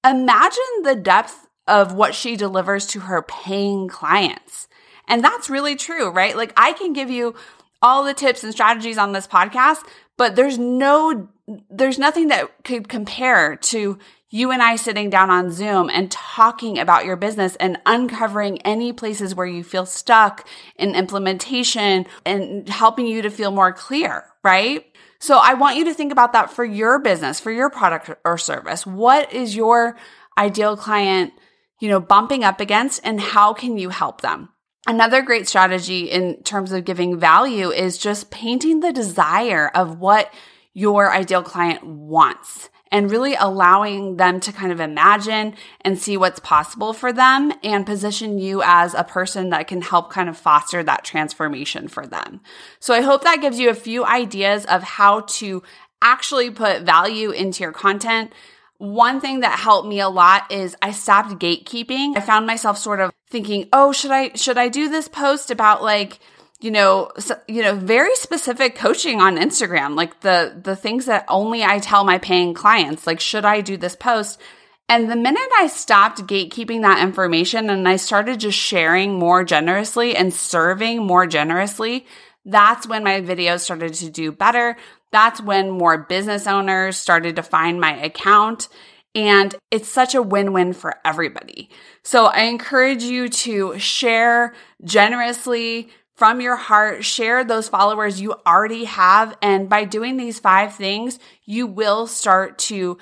imagine 0.05 0.83
the 0.83 0.97
depth 0.97 1.47
of 1.69 1.95
what 1.95 2.15
she 2.15 2.37
delivers 2.37 2.87
to 2.89 3.01
her 3.01 3.23
paying 3.23 3.89
clients. 3.89 4.67
And 5.09 5.23
that's 5.23 5.51
really 5.51 5.77
true, 5.77 6.11
right? 6.11 6.37
Like 6.37 6.53
I 6.57 6.73
can 6.73 6.93
give 6.93 7.11
you 7.11 7.35
all 7.83 8.05
the 8.05 8.15
tips 8.15 8.45
and 8.45 8.53
strategies 8.53 8.97
on 8.97 9.13
this 9.13 9.27
podcast, 9.27 9.85
but 10.17 10.37
there's 10.37 10.59
no 10.59 11.29
there's 11.71 11.99
nothing 11.99 12.29
that 12.29 12.65
could 12.65 12.89
compare 12.89 13.57
to 13.57 13.99
you 14.31 14.51
and 14.51 14.63
I 14.63 14.77
sitting 14.77 15.11
down 15.11 15.31
on 15.31 15.51
Zoom 15.51 15.91
and 15.91 16.11
talking 16.11 16.79
about 16.79 17.05
your 17.05 17.17
business 17.17 17.55
and 17.57 17.79
uncovering 17.85 18.63
any 18.63 18.93
places 18.93 19.35
where 19.35 19.47
you 19.47 19.63
feel 19.63 19.85
stuck 19.85 20.49
in 20.77 20.95
implementation 20.95 22.07
and 22.25 22.67
helping 22.69 23.07
you 23.07 23.23
to 23.23 23.31
feel 23.31 23.51
more 23.51 23.73
clear, 23.73 24.25
right? 24.43 24.87
So 25.19 25.39
I 25.39 25.55
want 25.55 25.77
you 25.77 25.85
to 25.85 25.95
think 25.95 26.13
about 26.13 26.33
that 26.33 26.51
for 26.51 26.65
your 26.65 26.99
business, 26.99 27.41
for 27.41 27.53
your 27.53 27.69
product 27.69 28.11
or 28.25 28.39
service. 28.39 28.87
What 28.87 29.33
is 29.33 29.55
your 29.55 29.99
ideal 30.39 30.77
client, 30.79 31.35
you 31.79 31.89
know, 31.89 32.01
bumping 32.01 32.43
up 32.43 32.59
against 32.59 33.03
and 33.05 33.21
how 33.21 33.53
can 33.53 33.77
you 33.77 33.91
help 33.91 34.23
them? 34.23 34.49
Another 34.87 35.23
great 35.23 35.47
strategy 35.47 36.11
in 36.11 36.43
terms 36.43 36.73
of 36.73 36.85
giving 36.85 37.21
value 37.21 37.71
is 37.71 37.99
just 37.99 38.31
painting 38.31 38.81
the 38.81 38.93
desire 38.93 39.69
of 39.69 40.01
what 40.01 40.33
your 40.75 41.13
ideal 41.13 41.43
client 41.43 41.85
wants 41.85 42.71
and 42.93 43.11
really 43.11 43.35
allowing 43.35 44.19
them 44.19 44.39
to 44.39 44.53
kind 44.53 44.71
of 44.71 44.79
imagine 44.79 45.55
and 45.81 45.99
see 45.99 46.17
what's 46.17 46.39
possible 46.41 46.93
for 46.93 47.13
them 47.13 47.53
and 47.65 47.87
position 47.87 48.39
you 48.39 48.63
as 48.63 48.95
a 48.95 49.03
person 49.03 49.49
that 49.49 49.67
can 49.67 49.81
help 49.81 50.13
kind 50.13 50.29
of 50.29 50.37
foster 50.37 50.83
that 50.83 51.05
transformation 51.05 51.89
for 51.89 52.07
them. 52.07 52.41
So 52.79 52.93
I 52.93 53.01
hope 53.01 53.25
that 53.25 53.41
gives 53.41 53.59
you 53.59 53.71
a 53.71 53.75
few 53.75 54.05
ideas 54.05 54.67
of 54.67 54.83
how 54.83 55.21
to 55.21 55.63
actually 56.03 56.51
put 56.51 56.83
value 56.83 57.31
into 57.31 57.65
your 57.65 57.73
content. 57.73 58.33
One 58.77 59.21
thing 59.21 59.41
that 59.41 59.59
helped 59.59 59.89
me 59.89 60.01
a 60.01 60.09
lot 60.09 60.51
is 60.53 60.77
I 60.83 60.91
stopped 60.91 61.41
gatekeeping. 61.41 62.17
I 62.17 62.21
found 62.21 62.47
myself 62.47 62.77
sort 62.77 63.01
of 63.01 63.13
thinking, 63.31 63.69
"Oh, 63.73 63.93
should 63.93 64.11
I 64.11 64.33
should 64.35 64.59
I 64.59 64.69
do 64.69 64.89
this 64.89 65.07
post 65.07 65.51
about 65.51 65.83
like 65.83 66.19
you 66.63 66.71
know, 66.71 67.11
so, 67.19 67.39
you 67.49 67.63
know, 67.63 67.75
very 67.75 68.15
specific 68.15 68.77
coaching 68.77 69.21
on 69.21 69.37
Instagram, 69.37 69.97
like 69.97 70.21
the 70.21 70.59
the 70.63 70.77
things 70.77 71.07
that 71.07 71.25
only 71.29 71.65
I 71.65 71.79
tell 71.79 72.05
my 72.05 72.19
paying 72.19 72.55
clients, 72.55 73.07
like 73.07 73.21
should 73.21 73.45
I 73.45 73.61
do 73.61 73.77
this 73.77 73.97
post? 73.97 74.41
And 74.89 75.11
the 75.11 75.17
minute 75.17 75.49
I 75.59 75.69
stopped 75.69 76.27
gatekeeping 76.27 76.83
that 76.83 77.03
information 77.03 77.71
and 77.71 77.89
I 77.89 77.97
started 77.97 78.41
just 78.41 78.59
sharing 78.59 79.19
more 79.19 79.43
generously 79.43 80.15
and 80.15 80.33
serving 80.35 81.05
more 81.05 81.27
generously, 81.27 82.07
that's 82.45 82.87
when 82.87 83.03
my 83.03 83.21
videos 83.21 83.61
started 83.61 83.95
to 83.95 84.11
do 84.11 84.33
better. 84.33 84.77
That's 85.11 85.41
when 85.41 85.71
more 85.71 85.99
business 85.99 86.47
owners 86.47 86.97
started 86.97 87.37
to 87.37 87.43
find 87.43 87.81
my 87.81 87.97
account. 88.03 88.69
And 89.15 89.55
it's 89.71 89.89
such 89.89 90.15
a 90.15 90.23
win 90.23 90.53
win 90.53 90.73
for 90.73 90.95
everybody. 91.05 91.71
So 92.03 92.27
I 92.27 92.43
encourage 92.43 93.03
you 93.03 93.29
to 93.29 93.79
share 93.79 94.55
generously, 94.85 95.91
from 96.23 96.41
your 96.41 96.55
heart, 96.55 97.05
share 97.05 97.43
those 97.43 97.69
followers 97.69 98.21
you 98.21 98.33
already 98.47 98.85
have. 98.85 99.37
And 99.43 99.69
by 99.69 99.85
doing 99.85 100.17
these 100.17 100.39
five 100.39 100.73
things, 100.73 101.19
you 101.45 101.67
will 101.67 102.07
start 102.07 102.61
to 102.61 102.97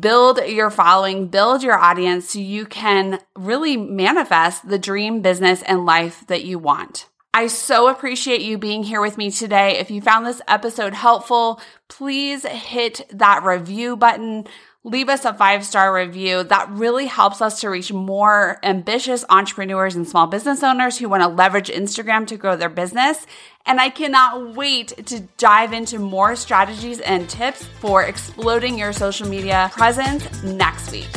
build 0.00 0.40
your 0.44 0.70
following, 0.70 1.28
build 1.28 1.62
your 1.62 1.78
audience 1.78 2.30
so 2.30 2.40
you 2.40 2.66
can 2.66 3.20
really 3.38 3.76
manifest 3.76 4.68
the 4.68 4.80
dream 4.80 5.22
business 5.22 5.62
and 5.62 5.86
life 5.86 6.26
that 6.26 6.42
you 6.42 6.58
want. 6.58 7.06
I 7.32 7.46
so 7.46 7.86
appreciate 7.86 8.40
you 8.40 8.58
being 8.58 8.82
here 8.82 9.00
with 9.00 9.16
me 9.16 9.30
today. 9.30 9.78
If 9.78 9.88
you 9.88 10.00
found 10.00 10.26
this 10.26 10.42
episode 10.48 10.94
helpful, 10.94 11.60
please 11.86 12.44
hit 12.44 13.06
that 13.12 13.44
review 13.44 13.96
button 13.96 14.48
leave 14.86 15.08
us 15.08 15.24
a 15.24 15.34
five 15.34 15.66
star 15.66 15.92
review. 15.92 16.44
That 16.44 16.70
really 16.70 17.06
helps 17.06 17.42
us 17.42 17.60
to 17.60 17.68
reach 17.68 17.92
more 17.92 18.58
ambitious 18.62 19.24
entrepreneurs 19.28 19.96
and 19.96 20.08
small 20.08 20.28
business 20.28 20.62
owners 20.62 20.96
who 20.96 21.08
want 21.08 21.24
to 21.24 21.28
leverage 21.28 21.68
Instagram 21.68 22.26
to 22.28 22.36
grow 22.36 22.56
their 22.56 22.70
business. 22.70 23.26
And 23.66 23.80
I 23.80 23.90
cannot 23.90 24.54
wait 24.54 25.06
to 25.06 25.20
dive 25.38 25.72
into 25.72 25.98
more 25.98 26.36
strategies 26.36 27.00
and 27.00 27.28
tips 27.28 27.66
for 27.80 28.04
exploding 28.04 28.78
your 28.78 28.92
social 28.92 29.28
media 29.28 29.70
presence 29.72 30.42
next 30.44 30.92
week. 30.92 31.08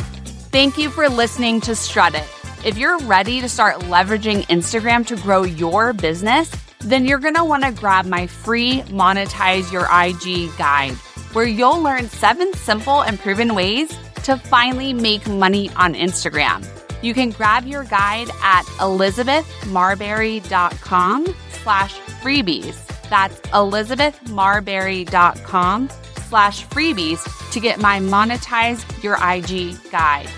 Thank 0.50 0.76
you 0.76 0.90
for 0.90 1.08
listening 1.08 1.60
to 1.62 1.76
Strut 1.76 2.16
It. 2.16 2.28
If 2.64 2.76
you're 2.76 2.98
ready 2.98 3.40
to 3.40 3.48
start 3.48 3.76
leveraging 3.82 4.42
Instagram 4.48 5.06
to 5.06 5.16
grow 5.16 5.44
your 5.44 5.92
business, 5.92 6.50
then 6.80 7.06
you're 7.06 7.20
going 7.20 7.36
to 7.36 7.44
want 7.44 7.62
to 7.62 7.70
grab 7.70 8.04
my 8.04 8.26
free 8.26 8.80
Monetize 8.88 9.70
Your 9.70 9.84
IG 9.84 10.54
guide 10.58 10.96
where 11.32 11.46
you'll 11.46 11.82
learn 11.82 12.08
seven 12.08 12.52
simple 12.54 13.02
and 13.02 13.18
proven 13.18 13.54
ways 13.54 13.96
to 14.24 14.36
finally 14.36 14.92
make 14.92 15.26
money 15.28 15.70
on 15.76 15.94
Instagram. 15.94 16.66
You 17.02 17.14
can 17.14 17.30
grab 17.30 17.64
your 17.66 17.84
guide 17.84 18.28
at 18.42 18.64
elizabethmarberry.com 18.78 21.34
slash 21.62 21.98
freebies. 22.22 22.86
That's 23.08 23.40
elizabethmarberry.com 23.40 25.90
slash 26.28 26.66
freebies 26.66 27.50
to 27.52 27.60
get 27.60 27.80
my 27.80 27.98
monetize 27.98 29.02
your 29.02 29.14
IG 29.14 29.76
guide. 29.90 30.28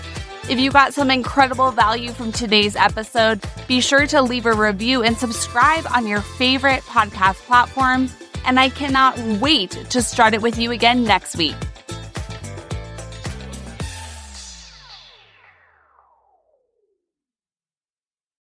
If 0.49 0.59
you 0.59 0.71
got 0.71 0.93
some 0.93 1.09
incredible 1.09 1.71
value 1.71 2.11
from 2.11 2.33
today's 2.33 2.75
episode, 2.75 3.41
be 3.67 3.79
sure 3.79 4.05
to 4.07 4.21
leave 4.21 4.45
a 4.45 4.51
review 4.53 5.01
and 5.03 5.17
subscribe 5.17 5.85
on 5.93 6.05
your 6.05 6.19
favorite 6.21 6.81
podcast 6.81 7.35
platform. 7.45 8.09
And 8.45 8.59
I 8.59 8.69
cannot 8.69 9.17
wait 9.39 9.71
to 9.89 10.01
start 10.01 10.33
it 10.33 10.41
with 10.41 10.57
you 10.57 10.71
again 10.71 11.03
next 11.03 11.35
week. 11.35 11.55